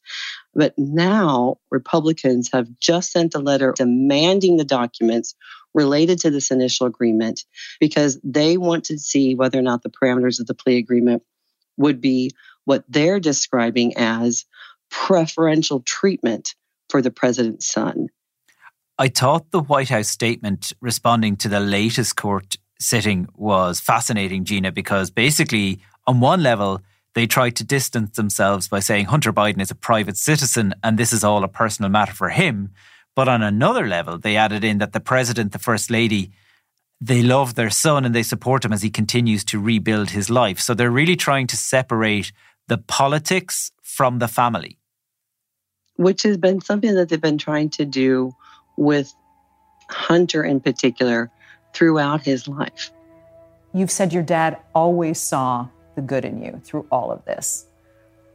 But 0.54 0.74
now 0.78 1.58
Republicans 1.70 2.50
have 2.52 2.68
just 2.80 3.12
sent 3.12 3.34
a 3.34 3.38
letter 3.38 3.72
demanding 3.76 4.56
the 4.56 4.64
documents 4.64 5.34
related 5.74 6.18
to 6.20 6.30
this 6.30 6.50
initial 6.50 6.86
agreement 6.86 7.44
because 7.80 8.20
they 8.22 8.56
want 8.56 8.84
to 8.84 8.98
see 8.98 9.34
whether 9.34 9.58
or 9.58 9.62
not 9.62 9.82
the 9.82 9.90
parameters 9.90 10.38
of 10.38 10.46
the 10.46 10.54
plea 10.54 10.76
agreement 10.76 11.22
would 11.76 12.00
be 12.00 12.30
what 12.64 12.84
they're 12.88 13.20
describing 13.20 13.96
as 13.96 14.44
preferential 14.90 15.80
treatment 15.80 16.54
for 16.90 17.00
the 17.00 17.10
president's 17.10 17.66
son. 17.66 18.08
I 18.98 19.08
thought 19.08 19.50
the 19.50 19.62
White 19.62 19.88
House 19.88 20.08
statement 20.08 20.74
responding 20.80 21.36
to 21.36 21.48
the 21.48 21.60
latest 21.60 22.16
court 22.16 22.56
sitting 22.78 23.26
was 23.34 23.80
fascinating, 23.80 24.44
Gina, 24.44 24.70
because 24.70 25.10
basically, 25.10 25.80
on 26.06 26.20
one 26.20 26.42
level, 26.42 26.80
they 27.14 27.26
tried 27.26 27.56
to 27.56 27.64
distance 27.64 28.16
themselves 28.16 28.68
by 28.68 28.80
saying 28.80 29.06
Hunter 29.06 29.32
Biden 29.32 29.60
is 29.60 29.70
a 29.70 29.74
private 29.74 30.16
citizen 30.16 30.74
and 30.82 30.98
this 30.98 31.12
is 31.12 31.24
all 31.24 31.44
a 31.44 31.48
personal 31.48 31.90
matter 31.90 32.12
for 32.12 32.30
him. 32.30 32.70
But 33.14 33.28
on 33.28 33.42
another 33.42 33.86
level, 33.86 34.18
they 34.18 34.36
added 34.36 34.64
in 34.64 34.78
that 34.78 34.92
the 34.92 35.00
president, 35.00 35.52
the 35.52 35.58
first 35.58 35.90
lady, 35.90 36.32
they 37.00 37.22
love 37.22 37.54
their 37.54 37.68
son 37.68 38.04
and 38.04 38.14
they 38.14 38.22
support 38.22 38.64
him 38.64 38.72
as 38.72 38.82
he 38.82 38.90
continues 38.90 39.44
to 39.46 39.60
rebuild 39.60 40.10
his 40.10 40.30
life. 40.30 40.58
So 40.60 40.72
they're 40.72 40.90
really 40.90 41.16
trying 41.16 41.48
to 41.48 41.56
separate 41.56 42.32
the 42.68 42.78
politics 42.78 43.72
from 43.82 44.18
the 44.18 44.28
family. 44.28 44.78
Which 45.96 46.22
has 46.22 46.38
been 46.38 46.60
something 46.60 46.94
that 46.94 47.10
they've 47.10 47.20
been 47.20 47.38
trying 47.38 47.70
to 47.70 47.84
do 47.84 48.34
with 48.76 49.12
Hunter 49.90 50.42
in 50.42 50.60
particular 50.60 51.30
throughout 51.74 52.22
his 52.22 52.48
life. 52.48 52.90
You've 53.74 53.90
said 53.90 54.12
your 54.12 54.22
dad 54.22 54.56
always 54.74 55.20
saw 55.20 55.68
the 55.94 56.02
good 56.02 56.24
in 56.24 56.42
you 56.42 56.60
through 56.64 56.86
all 56.90 57.10
of 57.10 57.24
this. 57.24 57.66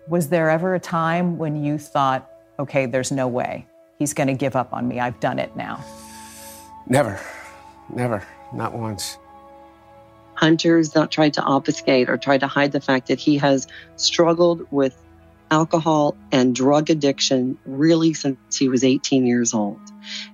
Was 0.08 0.30
there 0.30 0.50
ever 0.50 0.76
a 0.76 0.80
time 0.80 1.38
when 1.38 1.64
you 1.64 1.78
thought, 1.78 2.30
okay, 2.60 2.86
there's 2.86 3.12
no 3.12 3.28
way 3.28 3.68
he's 4.00 4.14
going 4.14 4.28
to 4.28 4.34
give 4.34 4.56
up 4.56 4.74
on 4.74 4.88
me? 4.88 5.00
I've 5.00 5.20
done 5.20 5.40
it 5.40 5.56
now. 5.56 5.84
Never, 6.88 7.20
never, 7.94 8.26
not 8.54 8.74
once. 8.74 9.18
Hunter's 10.36 10.94
not 10.94 11.12
tried 11.12 11.34
to 11.34 11.42
obfuscate 11.42 12.10
or 12.10 12.18
tried 12.18 12.42
to 12.42 12.48
hide 12.48 12.72
the 12.72 12.80
fact 12.80 13.08
that 13.08 13.20
he 13.20 13.38
has 13.38 13.68
struggled 13.96 14.66
with 14.72 14.96
alcohol 15.50 16.16
and 16.32 16.54
drug 16.54 16.90
addiction 16.90 17.58
really 17.66 18.14
since 18.14 18.58
he 18.58 18.70
was 18.70 18.84
18 18.84 19.26
years 19.26 19.54
old. 19.54 19.80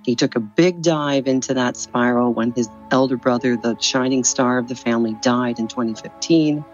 He 0.04 0.14
took 0.14 0.36
a 0.36 0.40
big 0.40 0.82
dive 0.82 1.26
into 1.26 1.54
that 1.54 1.76
spiral 1.76 2.32
when 2.32 2.52
his 2.52 2.68
elder 2.90 3.16
brother, 3.16 3.56
the 3.56 3.78
shining 3.80 4.24
star 4.24 4.58
of 4.58 4.68
the 4.68 4.74
family, 4.74 5.16
died 5.22 5.58
in 5.58 5.68
2015. 5.68 6.64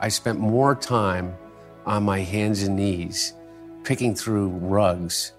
I 0.00 0.08
spent 0.08 0.38
more 0.38 0.74
time 0.74 1.36
on 1.84 2.04
my 2.04 2.20
hands 2.20 2.62
and 2.62 2.76
knees 2.76 3.34
picking 3.82 4.14
through 4.14 4.48
rugs, 4.48 5.32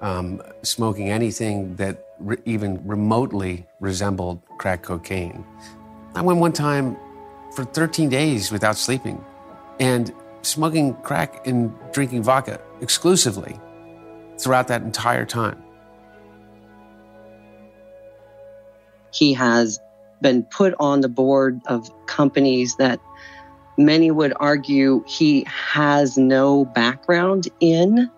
um, 0.00 0.42
smoking 0.62 1.10
anything 1.10 1.76
that 1.76 2.06
re- 2.20 2.36
even 2.44 2.86
remotely 2.86 3.66
resembled 3.80 4.40
crack 4.58 4.82
cocaine. 4.82 5.44
I 6.14 6.22
went 6.22 6.38
one 6.38 6.52
time 6.52 6.96
for 7.54 7.64
13 7.64 8.08
days 8.08 8.52
without 8.52 8.76
sleeping 8.76 9.24
and 9.80 10.12
smoking 10.42 10.94
crack 10.96 11.46
and 11.46 11.72
drinking 11.92 12.22
vodka 12.22 12.60
exclusively 12.80 13.58
throughout 14.38 14.68
that 14.68 14.82
entire 14.82 15.24
time. 15.24 15.60
He 19.12 19.32
has 19.34 19.78
been 20.20 20.42
put 20.44 20.74
on 20.78 21.00
the 21.00 21.08
board 21.08 21.60
of 21.66 21.88
companies 22.06 22.76
that 22.76 23.00
many 23.76 24.10
would 24.10 24.32
argue 24.36 25.04
he 25.06 25.44
has 25.46 26.16
no 26.16 26.64
background 26.64 27.48
in. 27.60 28.10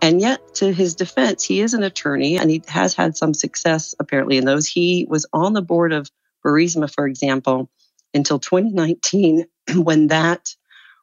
And 0.00 0.20
yet, 0.20 0.54
to 0.56 0.72
his 0.72 0.94
defense, 0.94 1.44
he 1.44 1.60
is 1.60 1.74
an 1.74 1.82
attorney 1.82 2.38
and 2.38 2.50
he 2.50 2.62
has 2.68 2.94
had 2.94 3.16
some 3.16 3.34
success 3.34 3.94
apparently 4.00 4.36
in 4.36 4.44
those. 4.44 4.66
He 4.66 5.06
was 5.08 5.26
on 5.32 5.52
the 5.52 5.62
board 5.62 5.92
of 5.92 6.10
Burisma, 6.44 6.92
for 6.92 7.06
example, 7.06 7.70
until 8.12 8.38
2019 8.38 9.46
when 9.76 10.08
that 10.08 10.54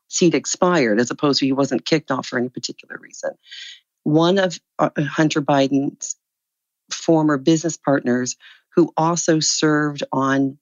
seat 0.09 0.33
expired, 0.33 0.99
as 0.99 1.11
opposed 1.11 1.39
to 1.39 1.45
he 1.45 1.51
wasn't 1.51 1.85
kicked 1.85 2.11
off 2.11 2.27
for 2.27 2.37
any 2.37 2.49
particular 2.49 2.97
reason. 2.99 3.31
One 4.03 4.37
of 4.37 4.59
uh, 4.79 4.89
Hunter 4.97 5.41
Biden's 5.41 6.15
former 6.91 7.37
business 7.37 7.77
partners, 7.77 8.35
who 8.75 8.91
also 8.97 9.39
served 9.39 10.03
on 10.11 10.57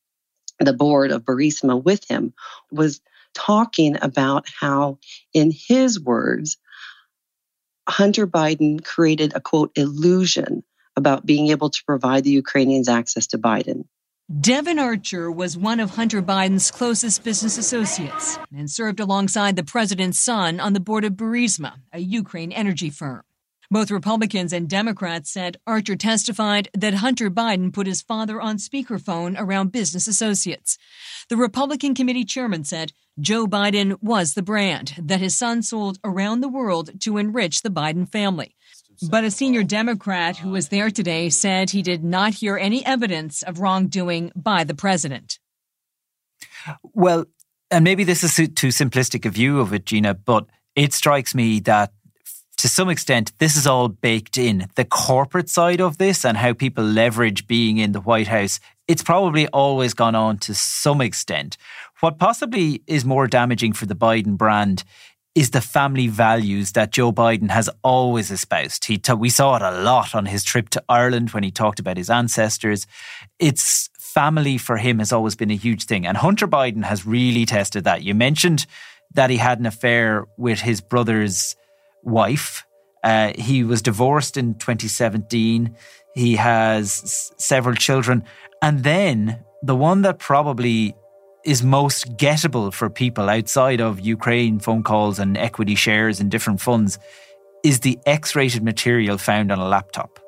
the 0.59 0.73
board 0.73 1.11
of 1.11 1.23
Burisma 1.23 1.81
with 1.81 2.03
him, 2.09 2.33
was 2.71 2.99
talking 3.37 3.97
about 4.01 4.47
how, 4.59 4.97
in 5.33 5.51
his 5.51 5.99
words, 5.99 6.57
Hunter 7.87 8.25
Biden 8.27 8.83
created 8.83 9.33
a 9.35 9.39
quote 9.39 9.71
illusion 9.75 10.63
about 10.95 11.25
being 11.25 11.49
able 11.49 11.69
to 11.69 11.83
provide 11.85 12.23
the 12.23 12.31
Ukrainians 12.31 12.89
access 12.89 13.27
to 13.27 13.37
Biden. 13.37 13.85
Devon 14.41 14.79
Archer 14.79 15.31
was 15.31 15.55
one 15.55 15.79
of 15.79 15.91
Hunter 15.91 16.21
Biden's 16.21 16.71
closest 16.71 17.23
business 17.23 17.57
associates 17.57 18.37
and 18.53 18.69
served 18.69 18.99
alongside 18.99 19.55
the 19.55 19.63
president's 19.63 20.19
son 20.19 20.59
on 20.59 20.73
the 20.73 20.81
board 20.81 21.05
of 21.05 21.13
Burisma, 21.13 21.73
a 21.93 21.99
Ukraine 21.99 22.51
energy 22.51 22.89
firm. 22.89 23.21
Both 23.69 23.91
Republicans 23.91 24.53
and 24.53 24.69
Democrats 24.69 25.31
said 25.31 25.57
Archer 25.67 25.95
testified 25.95 26.69
that 26.73 26.95
Hunter 26.95 27.29
Biden 27.29 27.73
put 27.73 27.87
his 27.87 28.01
father 28.01 28.41
on 28.41 28.57
speakerphone 28.57 29.35
around 29.37 29.73
business 29.73 30.07
associates. 30.07 30.77
The 31.29 31.37
Republican 31.37 31.93
committee 31.93 32.25
chairman 32.25 32.63
said 32.63 32.93
Joe 33.19 33.47
Biden 33.47 33.97
was 34.01 34.33
the 34.33 34.43
brand 34.43 34.93
that 34.99 35.19
his 35.19 35.35
son 35.35 35.63
sold 35.63 35.97
around 36.03 36.41
the 36.41 36.47
world 36.47 37.01
to 37.01 37.17
enrich 37.17 37.63
the 37.63 37.69
Biden 37.69 38.07
family. 38.07 38.55
But 39.09 39.23
a 39.23 39.31
senior 39.31 39.63
Democrat 39.63 40.37
who 40.37 40.49
was 40.49 40.69
there 40.69 40.89
today 40.89 41.29
said 41.29 41.69
he 41.69 41.81
did 41.81 42.03
not 42.03 42.35
hear 42.35 42.57
any 42.57 42.85
evidence 42.85 43.43
of 43.43 43.59
wrongdoing 43.59 44.31
by 44.35 44.63
the 44.63 44.73
president. 44.73 45.39
Well, 46.83 47.25
and 47.71 47.83
maybe 47.83 48.03
this 48.03 48.23
is 48.23 48.35
too 48.35 48.67
simplistic 48.67 49.25
a 49.25 49.29
view 49.29 49.59
of 49.59 49.73
it, 49.73 49.85
Gina, 49.85 50.13
but 50.13 50.45
it 50.75 50.93
strikes 50.93 51.33
me 51.35 51.59
that 51.61 51.91
to 52.57 52.67
some 52.67 52.89
extent, 52.89 53.33
this 53.37 53.55
is 53.55 53.67
all 53.67 53.87
baked 53.87 54.37
in. 54.37 54.67
The 54.75 54.85
corporate 54.85 55.49
side 55.49 55.79
of 55.79 55.99
this 55.99 56.25
and 56.25 56.37
how 56.37 56.53
people 56.53 56.83
leverage 56.83 57.45
being 57.45 57.77
in 57.77 57.91
the 57.91 58.01
White 58.01 58.27
House, 58.27 58.59
it's 58.87 59.03
probably 59.03 59.47
always 59.49 59.93
gone 59.93 60.15
on 60.15 60.37
to 60.39 60.53
some 60.53 61.01
extent. 61.01 61.57
What 61.99 62.19
possibly 62.19 62.83
is 62.87 63.03
more 63.03 63.27
damaging 63.27 63.73
for 63.73 63.85
the 63.85 63.95
Biden 63.95 64.37
brand 64.37 64.83
is 65.35 65.51
the 65.51 65.61
family 65.61 66.07
values 66.07 66.71
that 66.71 66.91
Joe 66.91 67.11
Biden 67.11 67.51
has 67.51 67.69
always 67.83 68.31
espoused. 68.31 68.85
He 68.85 68.97
t- 68.97 69.13
we 69.13 69.29
saw 69.29 69.55
it 69.55 69.61
a 69.61 69.81
lot 69.81 70.15
on 70.15 70.25
his 70.25 70.43
trip 70.43 70.69
to 70.69 70.83
Ireland 70.89 71.31
when 71.31 71.43
he 71.43 71.51
talked 71.51 71.79
about 71.79 71.97
his 71.97 72.09
ancestors. 72.09 72.87
It's 73.37 73.89
family 73.99 74.57
for 74.57 74.77
him 74.77 74.97
has 74.97 75.11
always 75.11 75.35
been 75.35 75.51
a 75.51 75.55
huge 75.55 75.83
thing. 75.83 76.07
And 76.07 76.17
Hunter 76.17 76.47
Biden 76.47 76.83
has 76.83 77.05
really 77.05 77.45
tested 77.45 77.83
that. 77.83 78.01
You 78.01 78.15
mentioned 78.15 78.65
that 79.13 79.29
he 79.29 79.37
had 79.37 79.59
an 79.59 79.67
affair 79.67 80.25
with 80.37 80.59
his 80.59 80.81
brother's 80.81 81.55
wife. 82.03 82.65
Uh, 83.03 83.33
he 83.37 83.63
was 83.63 83.83
divorced 83.83 84.37
in 84.37 84.55
2017. 84.55 85.75
He 86.17 86.35
has 86.35 86.85
s- 87.03 87.31
several 87.37 87.75
children. 87.75 88.23
And 88.61 88.83
then 88.83 89.43
the 89.61 89.75
one 89.75 90.01
that 90.01 90.17
probably 90.17 90.95
is 91.45 91.61
most 91.61 92.17
gettable 92.17 92.73
for 92.73 92.89
people 92.89 93.29
outside 93.29 93.79
of 93.79 93.99
Ukraine 93.99 94.59
phone 94.59 94.81
calls 94.81 95.19
and 95.19 95.37
equity 95.37 95.75
shares 95.75 96.19
in 96.19 96.29
different 96.29 96.59
funds 96.59 96.97
is 97.63 97.81
the 97.81 97.99
X 98.05 98.35
rated 98.35 98.63
material 98.63 99.17
found 99.19 99.51
on 99.51 99.59
a 99.59 99.67
laptop. 99.67 100.19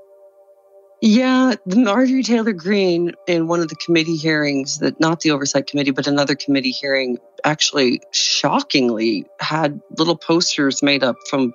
Yeah, 1.01 1.55
Marjorie 1.65 2.24
Taylor 2.24 2.51
Greene 2.53 3.13
in 3.25 3.48
one 3.48 3.62
of 3.62 3.69
the 3.69 3.75
committee 3.75 4.17
hearings 4.17 4.79
that 4.79 5.00
not 5.00 5.22
the 5.22 5.31
oversight 5.31 5.65
committee, 5.65 5.91
but 5.91 6.08
another 6.08 6.36
committee 6.36 6.72
hearing 6.72 7.17
actually 7.46 8.01
shockingly 8.12 9.25
had 9.39 9.79
little 9.98 10.17
posters 10.17 10.84
made 10.84 11.03
up 11.03 11.15
from 11.29 11.53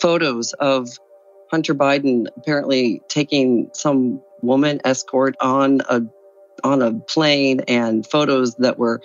photos 0.00 0.54
of 0.54 0.88
Hunter 1.50 1.74
Biden 1.74 2.26
apparently 2.36 3.02
taking 3.08 3.70
some 3.72 4.22
woman 4.42 4.80
escort 4.84 5.36
on 5.40 5.80
a 5.88 6.02
on 6.64 6.82
a 6.82 6.92
plane 6.92 7.60
and 7.68 8.06
photos 8.06 8.54
that 8.56 8.78
were 8.78 9.00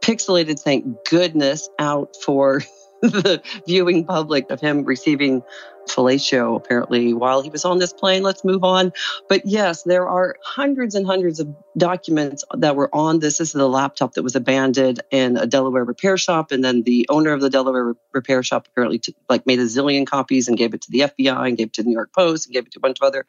pixelated, 0.00 0.58
thank 0.60 0.84
goodness, 1.08 1.68
out 1.78 2.16
for 2.24 2.62
the 3.10 3.42
viewing 3.66 4.04
public 4.06 4.50
of 4.50 4.60
him 4.60 4.84
receiving 4.84 5.42
fellatio 5.88 6.56
apparently 6.56 7.12
while 7.12 7.42
he 7.42 7.50
was 7.50 7.64
on 7.64 7.78
this 7.78 7.92
plane. 7.92 8.22
Let's 8.22 8.44
move 8.44 8.64
on. 8.64 8.92
But 9.28 9.44
yes, 9.44 9.82
there 9.82 10.08
are 10.08 10.36
hundreds 10.42 10.94
and 10.94 11.06
hundreds 11.06 11.40
of 11.40 11.54
documents 11.76 12.44
that 12.56 12.76
were 12.76 12.88
on 12.94 13.18
this. 13.18 13.38
This 13.38 13.48
is 13.48 13.52
the 13.52 13.68
laptop 13.68 14.14
that 14.14 14.22
was 14.22 14.36
abandoned 14.36 15.02
in 15.10 15.36
a 15.36 15.46
Delaware 15.46 15.84
repair 15.84 16.16
shop, 16.16 16.52
and 16.52 16.64
then 16.64 16.82
the 16.84 17.06
owner 17.08 17.32
of 17.32 17.40
the 17.40 17.50
Delaware 17.50 17.94
repair 18.12 18.42
shop 18.42 18.68
apparently 18.68 19.02
like 19.28 19.44
made 19.44 19.58
a 19.58 19.64
zillion 19.64 20.06
copies 20.06 20.48
and 20.48 20.56
gave 20.56 20.72
it 20.72 20.82
to 20.82 20.90
the 20.90 21.00
FBI 21.00 21.48
and 21.48 21.58
gave 21.58 21.66
it 21.66 21.72
to 21.74 21.82
the 21.82 21.88
New 21.88 21.94
York 21.94 22.12
Post 22.12 22.46
and 22.46 22.54
gave 22.54 22.64
it 22.64 22.72
to 22.72 22.78
a 22.78 22.80
bunch 22.80 22.98
of 23.00 23.06
other 23.06 23.26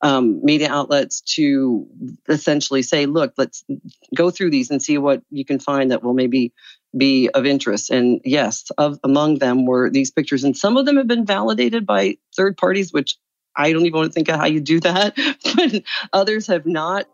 um, 0.00 0.44
media 0.44 0.70
outlets 0.70 1.22
to 1.22 1.86
essentially 2.28 2.82
say, 2.82 3.06
look, 3.06 3.32
let's 3.36 3.64
go 4.14 4.30
through 4.30 4.50
these 4.50 4.70
and 4.70 4.82
see 4.82 4.98
what 4.98 5.22
you 5.30 5.44
can 5.44 5.58
find 5.58 5.90
that 5.90 6.02
will 6.02 6.14
maybe 6.14 6.52
be 6.96 7.28
of 7.34 7.44
interest. 7.46 7.90
And 7.90 8.20
yes, 8.24 8.64
of 8.78 8.98
among 9.04 9.38
them 9.38 9.66
were 9.66 9.90
these 9.90 10.10
pictures, 10.10 10.44
and 10.44 10.56
some 10.56 10.76
of 10.76 10.86
them 10.86 10.96
have 10.96 11.06
been 11.08 11.26
validated 11.26 11.86
by 11.86 12.16
third 12.36 12.56
parties, 12.56 12.92
which 12.92 13.16
I 13.56 13.72
don't 13.72 13.84
even 13.86 13.98
want 13.98 14.10
to 14.10 14.12
think 14.14 14.28
of 14.28 14.36
how 14.36 14.46
you 14.46 14.60
do 14.60 14.80
that, 14.80 15.16
but 15.56 15.82
others 16.12 16.46
have 16.46 16.66
not. 16.66 17.06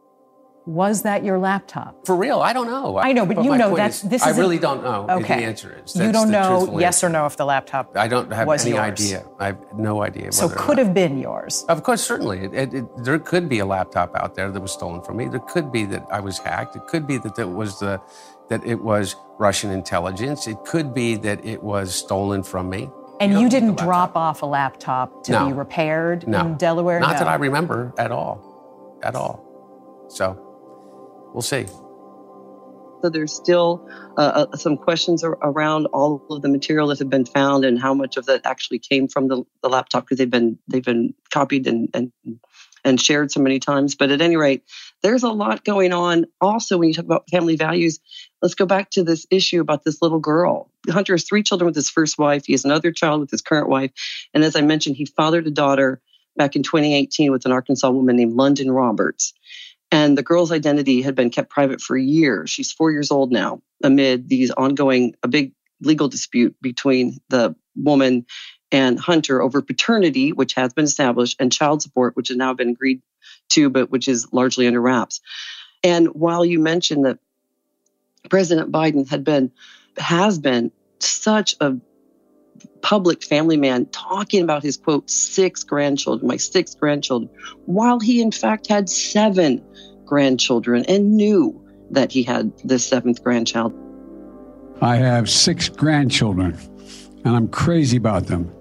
Was 0.67 1.03
that 1.03 1.25
your 1.27 1.39
laptop? 1.39 2.07
For 2.07 2.17
real, 2.17 2.41
I 2.41 2.55
don't 2.55 2.67
know. 2.69 2.97
I 2.97 3.13
know, 3.13 3.27
but, 3.27 3.45
you 3.45 3.55
know 3.55 3.67
point 3.67 3.77
that's 3.77 4.03
is, 4.03 4.09
this 4.09 4.23
I 4.23 4.31
is 4.31 4.39
a- 4.39 4.41
really 4.41 4.59
don't 4.59 4.83
know. 4.83 5.07
Okay. 5.11 5.41
The 5.41 5.45
answer 5.45 5.83
is 5.85 5.95
you 5.95 6.11
don't 6.11 6.31
know 6.31 6.79
yes 6.79 7.03
answer. 7.05 7.09
or 7.09 7.11
no 7.11 7.27
if 7.27 7.37
the 7.37 7.45
laptop 7.45 7.95
I 7.99 8.09
don't 8.09 8.33
have 8.33 8.47
was 8.47 8.65
any 8.65 8.75
yours. 8.77 8.83
idea. 8.99 9.27
I 9.39 9.47
have 9.49 9.59
no 9.77 10.03
idea. 10.03 10.33
So 10.33 10.47
whether 10.47 10.59
could 10.59 10.79
have 10.79 10.95
been 10.95 11.19
yours. 11.19 11.67
Of 11.69 11.83
course, 11.83 12.03
certainly. 12.03 12.39
It, 12.47 12.55
it, 12.55 12.75
it- 12.75 13.05
there 13.05 13.19
could 13.19 13.47
be 13.47 13.59
a 13.59 13.67
laptop 13.67 14.17
out 14.17 14.37
there 14.37 14.51
that 14.51 14.59
was 14.61 14.73
stolen 14.73 15.03
from 15.03 15.19
me. 15.19 15.29
There 15.29 15.39
could 15.41 15.71
be 15.71 15.85
that 15.85 16.07
I 16.11 16.21
was 16.21 16.39
hacked. 16.39 16.77
It 16.77 16.87
could 16.87 17.07
be 17.07 17.19
that 17.19 17.39
it 17.39 17.51
was 17.51 17.79
the 17.81 18.01
that 18.49 18.65
it 18.67 18.83
was 18.83 19.17
Russian 19.39 19.71
intelligence. 19.71 20.47
It 20.47 20.59
could 20.65 20.95
be 20.95 21.17
that 21.17 21.45
it 21.45 21.63
was 21.63 21.95
stolen 21.95 22.43
from 22.43 22.69
me. 22.71 22.89
And 23.21 23.33
don't 23.33 23.43
you 23.43 23.49
didn't 23.49 23.79
drop 23.79 24.17
off 24.17 24.43
a 24.43 24.47
laptop 24.47 25.25
to 25.25 25.33
No. 25.33 25.47
be 25.47 25.53
repaired 25.53 26.27
No. 26.27 26.41
in 26.41 26.57
Delaware? 26.57 27.01
Not 27.01 27.13
No. 27.13 27.19
that 27.21 27.29
I 27.29 27.35
remember 27.37 27.93
at 27.99 28.11
all. 28.11 28.99
At 29.03 29.15
all. 29.15 29.41
So 30.09 30.37
we'll 31.33 31.43
see. 31.43 31.67
So 33.03 33.11
there's 33.11 33.33
still 33.35 33.87
uh, 34.17 34.47
uh, 34.53 34.57
some 34.57 34.77
questions 34.79 35.23
ar- 35.23 35.37
around 35.43 35.87
all 35.87 36.25
of 36.31 36.41
the 36.41 36.49
material 36.49 36.89
that 36.89 36.99
have 37.01 37.11
been 37.11 37.27
found 37.27 37.65
and 37.65 37.79
how 37.79 37.93
much 37.93 38.17
of 38.17 38.25
that 38.27 38.41
actually 38.47 38.79
came 38.79 39.09
from 39.09 39.29
the, 39.29 39.43
the 39.63 39.69
laptop 39.69 40.05
because 40.05 40.17
they've 40.19 40.31
been 40.31 40.59
they've 40.69 40.85
been 40.85 41.13
copied 41.31 41.67
and, 41.67 41.91
and 41.93 42.13
and 42.83 43.01
shared 43.01 43.31
so 43.31 43.41
many 43.41 43.59
times. 43.59 43.95
But 43.95 44.11
at 44.11 44.23
any 44.23 44.37
rate, 44.37 44.63
there's 45.03 45.23
a 45.23 45.29
lot 45.31 45.65
going 45.65 45.93
on. 45.93 46.25
Also, 46.41 46.79
when 46.79 46.89
you 46.89 46.95
talk 46.95 47.05
about 47.05 47.29
family 47.31 47.57
values, 47.57 47.99
let's 48.45 48.55
go 48.55 48.67
back 48.67 48.91
to 48.91 49.03
this 49.03 49.27
issue 49.31 49.63
about 49.63 49.85
this 49.85 50.03
little 50.03 50.19
girl. 50.19 50.71
Hunter 50.91 51.15
has 51.15 51.25
three 51.25 51.43
children 51.43 51.65
with 51.65 51.75
his 51.75 51.89
first 51.89 52.19
wife. 52.19 52.45
He 52.45 52.53
has 52.53 52.67
another 52.67 52.93
child 52.93 53.21
with 53.21 53.31
his 53.31 53.41
current 53.41 53.71
wife, 53.71 53.91
and 54.35 54.45
as 54.45 54.55
I 54.55 54.61
mentioned, 54.61 54.97
he 54.97 55.07
fathered 55.07 55.47
a 55.47 55.51
daughter 55.51 56.03
back 56.37 56.55
in 56.55 56.63
2018 56.63 57.33
with 57.33 57.47
an 57.47 57.53
Arkansas 57.53 57.91
woman 57.91 58.17
named 58.17 58.35
London 58.35 58.71
Roberts. 58.71 59.33
And 59.91 60.19
the 60.19 60.23
girl's 60.23 60.53
identity 60.53 61.01
had 61.01 61.15
been 61.15 61.31
kept 61.31 61.49
private 61.49 61.81
for 61.81 61.97
years. 61.97 62.51
She's 62.51 62.71
four 62.71 62.93
years 62.93 63.11
old 63.11 63.33
now, 63.33 63.63
amid 63.83 64.29
these 64.29 64.51
ongoing, 64.51 65.15
a 65.23 65.29
big 65.29 65.53
legal 65.81 66.09
dispute 66.09 66.55
between 66.61 67.19
the 67.31 67.57
woman 67.75 68.27
and 68.71 68.99
Hunter 68.99 69.41
over 69.41 69.63
paternity, 69.63 70.33
which 70.33 70.53
has 70.55 70.75
been 70.75 70.85
established, 70.85 71.37
and 71.41 71.51
child 71.51 71.81
support, 71.81 72.15
which 72.15 72.29
has 72.29 72.37
now 72.37 72.53
been 72.53 72.71
agreed 72.71 73.01
to, 73.51 73.71
but 73.71 73.91
which 73.91 74.07
is 74.07 74.31
largely 74.33 74.67
under 74.67 74.83
wraps. 74.83 75.23
And 75.83 76.09
while 76.09 76.45
you 76.45 76.59
mentioned 76.59 77.07
that 77.07 77.19
President 78.29 78.73
Biden 78.73 79.09
had 79.09 79.25
been, 79.25 79.51
has 79.97 80.39
been 80.39 80.71
such 80.99 81.55
a 81.61 81.77
public 82.83 83.23
family 83.23 83.57
man 83.57 83.87
talking 83.87 84.43
about 84.43 84.63
his 84.63 84.77
quote 84.77 85.11
six 85.11 85.65
grandchildren, 85.65 86.27
my 86.27 86.37
six 86.37 86.75
grandchildren, 86.75 87.31
while 87.67 88.01
he 88.01 88.21
in 88.21 88.31
fact 88.31 88.67
had 88.69 88.89
seven 88.89 89.63
grandchildren 90.05 90.85
and 90.87 91.17
knew 91.17 91.61
that 91.91 92.13
he 92.13 92.23
had 92.23 92.53
the 92.65 92.79
seventh 92.79 93.23
grandchild. 93.23 93.75
I 94.81 94.97
have 94.97 95.31
six 95.31 95.69
grandchildren, 95.69 96.59
and 97.25 97.37
I'm 97.37 97.49
crazy 97.49 97.97
about 97.97 98.27
them. 98.27 98.53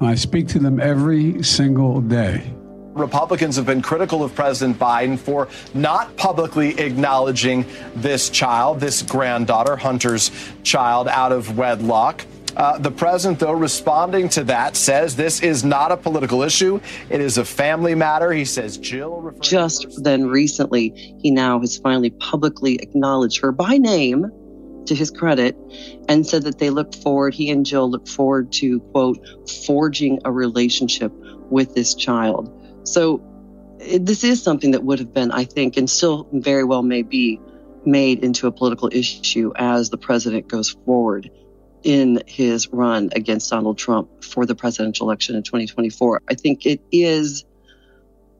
I 0.00 0.14
speak 0.14 0.48
to 0.48 0.58
them 0.58 0.80
every 0.80 1.42
single 1.42 2.00
day. 2.00 2.52
Republicans 3.00 3.56
have 3.56 3.66
been 3.66 3.82
critical 3.82 4.22
of 4.22 4.34
President 4.34 4.78
Biden 4.78 5.18
for 5.18 5.48
not 5.74 6.16
publicly 6.16 6.78
acknowledging 6.78 7.64
this 7.94 8.30
child, 8.30 8.80
this 8.80 9.02
granddaughter, 9.02 9.76
Hunter's 9.76 10.30
child, 10.62 11.08
out 11.08 11.32
of 11.32 11.56
wedlock. 11.56 12.24
Uh, 12.56 12.78
the 12.78 12.90
president, 12.90 13.38
though, 13.38 13.52
responding 13.52 14.28
to 14.28 14.44
that, 14.44 14.76
says 14.76 15.16
this 15.16 15.40
is 15.40 15.64
not 15.64 15.92
a 15.92 15.96
political 15.96 16.42
issue. 16.42 16.80
It 17.08 17.20
is 17.20 17.38
a 17.38 17.44
family 17.44 17.94
matter. 17.94 18.32
He 18.32 18.44
says 18.44 18.76
Jill. 18.76 19.32
Just 19.40 20.02
then 20.02 20.26
recently, 20.26 20.90
he 21.20 21.30
now 21.30 21.60
has 21.60 21.78
finally 21.78 22.10
publicly 22.10 22.76
acknowledged 22.76 23.40
her 23.40 23.52
by 23.52 23.78
name 23.78 24.30
to 24.86 24.94
his 24.94 25.10
credit 25.10 25.56
and 26.08 26.26
said 26.26 26.42
that 26.42 26.58
they 26.58 26.70
look 26.70 26.94
forward, 26.94 27.34
he 27.34 27.50
and 27.50 27.64
Jill 27.64 27.88
look 27.90 28.08
forward 28.08 28.52
to, 28.54 28.80
quote, 28.92 29.24
forging 29.64 30.18
a 30.24 30.32
relationship 30.32 31.12
with 31.50 31.74
this 31.74 31.94
child. 31.94 32.59
So 32.84 33.22
it, 33.78 34.04
this 34.04 34.24
is 34.24 34.42
something 34.42 34.72
that 34.72 34.84
would 34.84 34.98
have 34.98 35.12
been, 35.12 35.30
I 35.30 35.44
think, 35.44 35.76
and 35.76 35.88
still 35.88 36.28
very 36.32 36.64
well 36.64 36.82
may 36.82 37.02
be 37.02 37.40
made 37.84 38.22
into 38.22 38.46
a 38.46 38.52
political 38.52 38.88
issue 38.92 39.52
as 39.56 39.90
the 39.90 39.98
president 39.98 40.48
goes 40.48 40.70
forward 40.84 41.30
in 41.82 42.22
his 42.26 42.68
run 42.68 43.08
against 43.12 43.50
Donald 43.50 43.78
Trump 43.78 44.22
for 44.22 44.44
the 44.44 44.54
presidential 44.54 45.06
election 45.06 45.34
in 45.34 45.42
2024. 45.42 46.22
I 46.28 46.34
think 46.34 46.66
it 46.66 46.82
is 46.92 47.46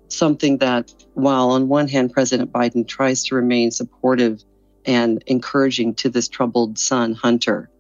something 0.08 0.58
that, 0.58 0.92
while 1.14 1.50
on 1.50 1.68
one 1.68 1.88
hand, 1.88 2.12
President 2.12 2.52
Biden 2.52 2.86
tries 2.86 3.24
to 3.24 3.34
remain 3.34 3.70
supportive 3.70 4.42
and 4.84 5.22
encouraging 5.26 5.94
to 5.94 6.10
this 6.10 6.28
troubled 6.28 6.78
son, 6.78 7.14
Hunter, 7.14 7.70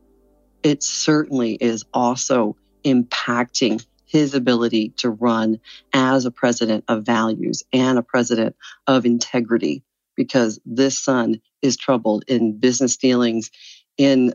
it 0.62 0.82
certainly 0.82 1.54
is 1.54 1.84
also 1.92 2.56
impacting 2.84 3.84
his 4.10 4.34
ability 4.34 4.90
to 4.96 5.08
run 5.08 5.60
as 5.92 6.24
a 6.24 6.30
president 6.30 6.84
of 6.88 7.04
values 7.04 7.62
and 7.72 7.96
a 7.96 8.02
president 8.02 8.56
of 8.86 9.06
integrity 9.06 9.84
because 10.16 10.60
this 10.66 10.98
son 10.98 11.40
is 11.62 11.76
troubled 11.76 12.24
in 12.26 12.58
business 12.58 12.96
dealings, 12.96 13.50
in 13.96 14.34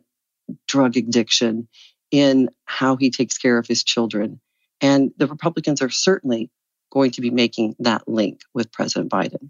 drug 0.68 0.96
addiction, 0.96 1.68
in 2.10 2.50
how 2.64 2.96
he 2.96 3.12
takes 3.12 3.38
care 3.38 3.58
of 3.58 3.68
his 3.68 3.84
children. 3.84 4.40
And 4.80 5.12
the 5.18 5.28
Republicans 5.28 5.82
are 5.82 5.90
certainly 5.90 6.50
going 6.92 7.12
to 7.12 7.22
be 7.22 7.30
making 7.30 7.76
that 7.80 8.08
link 8.08 8.42
with 8.54 8.72
President 8.72 9.12
Biden. 9.12 9.50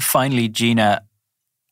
Finally, 0.00 0.48
Gina, 0.48 1.02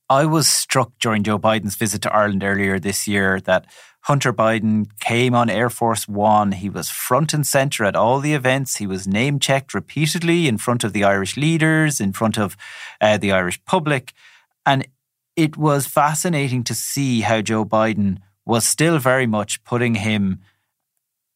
I 0.08 0.26
was 0.26 0.48
struck 0.48 0.92
during 1.00 1.22
Joe 1.22 1.38
Biden's 1.38 1.76
visit 1.76 2.02
to 2.02 2.12
Ireland 2.12 2.42
earlier 2.42 2.78
this 2.78 3.06
year 3.06 3.40
that 3.42 3.66
Hunter 4.02 4.32
Biden 4.32 4.86
came 4.98 5.34
on 5.34 5.48
Air 5.48 5.70
Force 5.70 6.08
One. 6.08 6.52
He 6.52 6.68
was 6.68 6.90
front 6.90 7.32
and 7.32 7.46
center 7.46 7.84
at 7.84 7.94
all 7.94 8.18
the 8.18 8.34
events. 8.34 8.76
He 8.76 8.86
was 8.86 9.06
name 9.06 9.38
checked 9.38 9.74
repeatedly 9.74 10.48
in 10.48 10.58
front 10.58 10.82
of 10.82 10.92
the 10.92 11.04
Irish 11.04 11.36
leaders, 11.36 12.00
in 12.00 12.12
front 12.12 12.36
of 12.36 12.56
uh, 13.00 13.16
the 13.16 13.30
Irish 13.30 13.64
public. 13.64 14.12
And 14.66 14.88
it 15.36 15.56
was 15.56 15.86
fascinating 15.86 16.64
to 16.64 16.74
see 16.74 17.20
how 17.20 17.40
Joe 17.42 17.64
Biden 17.64 18.18
was 18.44 18.66
still 18.66 18.98
very 18.98 19.26
much 19.26 19.62
putting 19.62 19.94
him 19.94 20.40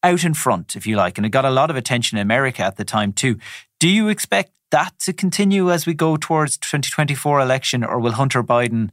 out 0.03 0.25
in 0.25 0.33
front, 0.33 0.75
if 0.75 0.85
you 0.85 0.97
like, 0.97 1.17
and 1.17 1.25
it 1.25 1.29
got 1.29 1.45
a 1.45 1.49
lot 1.49 1.69
of 1.69 1.75
attention 1.75 2.17
in 2.17 2.21
America 2.21 2.63
at 2.63 2.75
the 2.75 2.85
time 2.85 3.13
too. 3.13 3.37
Do 3.79 3.87
you 3.87 4.09
expect 4.09 4.51
that 4.71 4.99
to 4.99 5.13
continue 5.13 5.71
as 5.71 5.85
we 5.85 5.93
go 5.93 6.17
towards 6.17 6.57
2024 6.57 7.39
election, 7.39 7.83
or 7.83 7.99
will 7.99 8.11
Hunter 8.13 8.43
Biden 8.43 8.89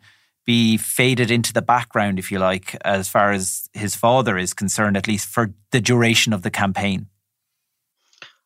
be 0.46 0.76
faded 0.76 1.30
into 1.30 1.52
the 1.52 1.62
background, 1.62 2.18
if 2.18 2.30
you 2.30 2.38
like, 2.38 2.76
as 2.84 3.08
far 3.08 3.32
as 3.32 3.68
his 3.72 3.94
father 3.94 4.36
is 4.36 4.54
concerned, 4.54 4.96
at 4.96 5.08
least 5.08 5.28
for 5.28 5.54
the 5.70 5.80
duration 5.80 6.32
of 6.32 6.42
the 6.42 6.50
campaign? 6.50 7.06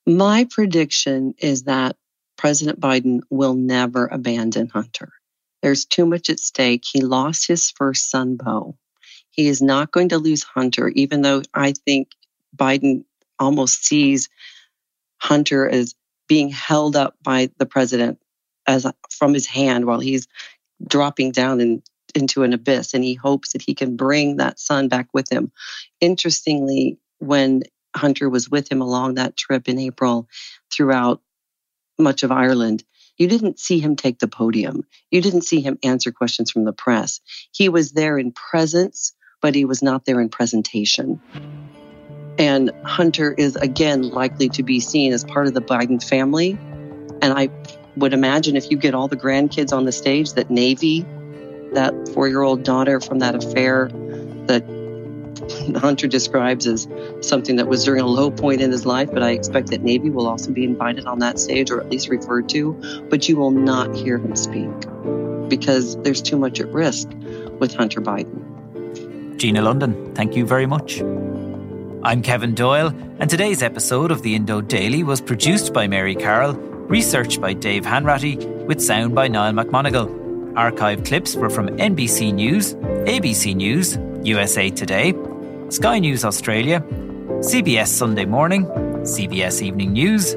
My 0.07 0.47
prediction 0.51 1.35
is 1.39 1.65
that 1.65 1.97
President 2.37 2.81
Biden 2.81 3.21
will 3.31 3.55
never 3.55 4.07
abandon 4.07 4.69
Hunter. 4.69 5.13
There's 5.61 5.85
too 5.85 6.07
much 6.07 6.31
at 6.31 6.39
stake. 6.39 6.85
He 6.91 7.01
lost 7.01 7.47
his 7.47 7.71
first 7.71 8.11
son, 8.11 8.37
Beau. 8.37 8.77
He 9.31 9.49
is 9.49 9.61
not 9.61 9.91
going 9.91 10.11
to 10.11 10.19
lose 10.19 10.43
Hunter, 10.43 10.89
even 10.89 11.23
though 11.23 11.43
I 11.53 11.73
think 11.73 12.13
Biden 12.57 13.05
almost 13.39 13.85
sees 13.85 14.29
Hunter 15.19 15.69
as 15.69 15.95
being 16.29 16.49
held 16.49 16.97
up 16.97 17.17
by 17.23 17.51
the 17.59 17.67
president 17.67 18.21
as 18.67 18.87
from 19.11 19.35
his 19.35 19.47
hand 19.47 19.87
while 19.87 20.01
he's 20.01 20.29
dropping 20.87 21.33
down 21.33 21.61
in, 21.61 21.83
into 22.15 22.43
an 22.43 22.53
abyss 22.53 22.95
and 22.95 23.05
he 23.05 23.15
hopes 23.15 23.53
that 23.53 23.63
he 23.63 23.75
can 23.75 23.97
bring 23.97 24.37
that 24.37 24.59
son 24.59 24.89
back 24.89 25.09
with 25.13 25.31
him. 25.31 25.51
Interestingly 26.01 26.99
when 27.19 27.63
hunter 27.97 28.29
was 28.29 28.51
with 28.51 28.71
him 28.71 28.81
along 28.81 29.15
that 29.15 29.37
trip 29.37 29.67
in 29.67 29.79
april 29.79 30.29
throughout 30.71 31.21
much 31.99 32.23
of 32.23 32.31
ireland 32.31 32.85
you 33.17 33.27
didn't 33.27 33.59
see 33.59 33.81
him 33.81 33.97
take 33.97 34.21
the 34.21 34.29
podium. 34.29 34.85
You 35.11 35.21
didn't 35.21 35.43
see 35.43 35.61
him 35.61 35.77
answer 35.83 36.13
questions 36.13 36.53
from 36.53 36.65
the 36.65 36.73
press. 36.73 37.21
He 37.51 37.69
was 37.69 37.91
there 37.91 38.17
in 38.17 38.31
presence 38.31 39.13
but 39.41 39.55
he 39.55 39.65
was 39.65 39.83
not 39.83 40.05
there 40.05 40.21
in 40.21 40.29
presentation. 40.29 41.21
And 42.39 42.71
Hunter 42.85 43.33
is 43.33 43.57
again 43.57 44.03
likely 44.03 44.49
to 44.51 44.63
be 44.63 44.81
seen 44.81 45.13
as 45.13 45.25
part 45.25 45.47
of 45.47 45.55
the 45.55 45.61
Biden 45.61 46.03
family. 46.03 46.59
And 47.21 47.33
I 47.33 47.49
would 47.99 48.13
imagine 48.13 48.57
if 48.57 48.71
you 48.71 48.77
get 48.77 48.95
all 48.95 49.09
the 49.09 49.17
grandkids 49.17 49.73
on 49.73 49.85
the 49.85 49.93
stage, 49.93 50.33
that 50.35 50.51
Navy, 50.51 51.05
that 51.73 51.93
four 52.15 52.29
year 52.29 52.43
old 52.43 52.63
daughter 52.63 53.01
from 53.01 53.19
that 53.19 53.35
affair 53.35 53.91
that 54.47 54.65
Hunter 55.77 56.07
describes 56.07 56.67
as 56.67 56.89
something 57.21 57.57
that 57.57 57.69
was 57.69 57.85
during 57.85 58.01
a 58.01 58.07
low 58.07 58.31
point 58.31 58.61
in 58.61 58.71
his 58.71 58.87
life, 58.87 59.11
but 59.13 59.23
I 59.23 59.31
expect 59.31 59.69
that 59.69 59.83
Navy 59.83 60.11
will 60.11 60.27
also 60.27 60.51
be 60.51 60.65
invited 60.65 61.07
on 61.07 61.19
that 61.21 61.39
stage 61.39 61.71
or 61.71 61.81
at 61.81 61.91
least 61.91 62.09
referred 62.09 62.49
to. 62.51 63.07
But 63.09 63.29
you 63.29 63.37
will 63.37 63.51
not 63.51 63.95
hear 63.95 64.19
him 64.19 64.37
speak 64.37 64.71
because 65.49 65.97
there's 66.03 66.23
too 66.23 66.39
much 66.39 66.61
at 66.61 66.69
risk 66.69 67.09
with 67.59 67.75
Hunter 67.75 68.01
Biden. 68.01 69.37
Gina 69.39 69.63
London, 69.63 70.15
thank 70.15 70.37
you 70.37 70.45
very 70.45 70.67
much. 70.67 71.01
I'm 72.03 72.23
Kevin 72.23 72.55
Doyle, 72.55 72.93
and 73.19 73.29
today's 73.29 73.63
episode 73.63 74.11
of 74.11 74.23
the 74.23 74.35
Indo 74.35 74.61
Daily 74.61 75.03
was 75.03 75.21
produced 75.21 75.73
by 75.73 75.89
Mary 75.89 76.15
Carroll, 76.15 76.55
researched 76.89 77.41
by 77.41 77.53
Dave 77.53 77.85
Hanratty, 77.85 78.37
with 78.65 78.81
sound 78.81 79.15
by 79.15 79.29
Niall 79.29 79.53
McMonigal. 79.53 80.57
Archive 80.57 81.05
clips 81.05 81.37
were 81.37 81.51
from 81.51 81.69
NBC 81.77 82.33
News, 82.33 82.75
ABC 82.75 83.55
News, 83.55 83.99
USA 84.25 84.71
Today, 84.71 85.15
Sky 85.69 85.99
News 85.99 86.25
Australia, 86.25 86.81
CBS 87.41 87.89
Sunday 87.89 88.25
Morning, 88.25 88.65
CBS 89.05 89.63
Evening 89.63 89.93
News, 89.93 90.35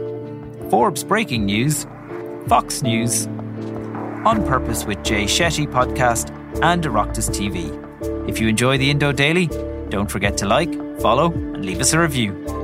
Forbes 0.69 1.03
Breaking 1.03 1.45
News, 1.45 1.87
Fox 2.47 2.81
News, 2.81 3.27
On 4.25 4.45
Purpose 4.45 4.85
with 4.85 5.01
Jay 5.03 5.23
Shetty 5.23 5.67
podcast, 5.67 6.29
and 6.61 6.83
Oireachtas 6.83 7.29
TV. 7.29 7.71
If 8.29 8.39
you 8.39 8.49
enjoy 8.49 8.77
the 8.77 8.91
Indo 8.91 9.13
Daily, 9.13 9.47
don't 9.89 10.11
forget 10.11 10.37
to 10.37 10.45
like, 10.45 10.73
follow, 10.99 11.31
and 11.31 11.65
leave 11.65 11.79
us 11.79 11.93
a 11.93 11.99
review. 11.99 12.60